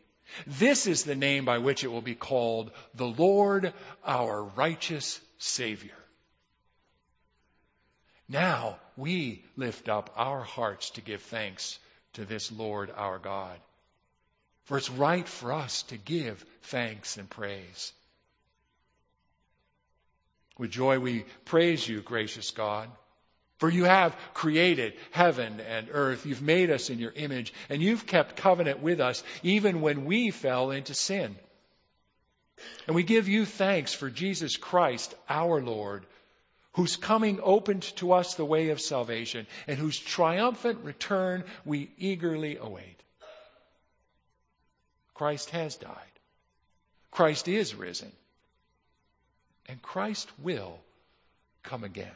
This 0.45 0.87
is 0.87 1.03
the 1.03 1.15
name 1.15 1.45
by 1.45 1.59
which 1.59 1.83
it 1.83 1.91
will 1.91 2.01
be 2.01 2.15
called 2.15 2.71
the 2.95 3.07
Lord 3.07 3.73
our 4.05 4.43
righteous 4.43 5.21
Savior. 5.37 5.95
Now 8.33 8.77
we 8.97 9.43
lift 9.55 9.87
up 9.87 10.09
our 10.17 10.41
hearts 10.41 10.89
to 10.91 11.01
give 11.01 11.21
thanks 11.21 11.77
to 12.13 12.25
this 12.25 12.51
Lord 12.51 12.91
our 12.95 13.19
God. 13.19 13.57
For 14.65 14.77
it's 14.77 14.89
right 14.89 15.27
for 15.27 15.53
us 15.53 15.83
to 15.83 15.97
give 15.97 16.43
thanks 16.63 17.17
and 17.17 17.29
praise. 17.29 17.93
With 20.57 20.71
joy 20.71 20.97
we 20.99 21.25
praise 21.45 21.87
you, 21.87 22.01
gracious 22.01 22.49
God. 22.51 22.89
For 23.59 23.69
you 23.69 23.83
have 23.83 24.15
created 24.33 24.93
heaven 25.11 25.59
and 25.61 25.87
earth. 25.91 26.25
You've 26.25 26.41
made 26.41 26.71
us 26.71 26.89
in 26.89 26.97
your 26.97 27.11
image, 27.11 27.53
and 27.69 27.81
you've 27.81 28.07
kept 28.07 28.35
covenant 28.35 28.81
with 28.81 28.99
us 28.99 29.23
even 29.43 29.81
when 29.81 30.05
we 30.05 30.31
fell 30.31 30.71
into 30.71 30.95
sin. 30.95 31.35
And 32.87 32.95
we 32.95 33.03
give 33.03 33.27
you 33.27 33.45
thanks 33.45 33.93
for 33.93 34.09
Jesus 34.09 34.57
Christ, 34.57 35.13
our 35.29 35.61
Lord, 35.61 36.05
whose 36.73 36.95
coming 36.95 37.39
opened 37.41 37.83
to 37.97 38.13
us 38.13 38.35
the 38.35 38.45
way 38.45 38.69
of 38.69 38.81
salvation, 38.81 39.47
and 39.67 39.77
whose 39.77 39.97
triumphant 39.97 40.83
return 40.83 41.43
we 41.65 41.89
eagerly 41.97 42.57
await. 42.57 42.99
Christ 45.13 45.51
has 45.51 45.75
died. 45.75 45.97
Christ 47.11 47.47
is 47.47 47.75
risen. 47.75 48.11
And 49.67 49.81
Christ 49.81 50.29
will 50.39 50.79
come 51.61 51.83
again. 51.83 52.11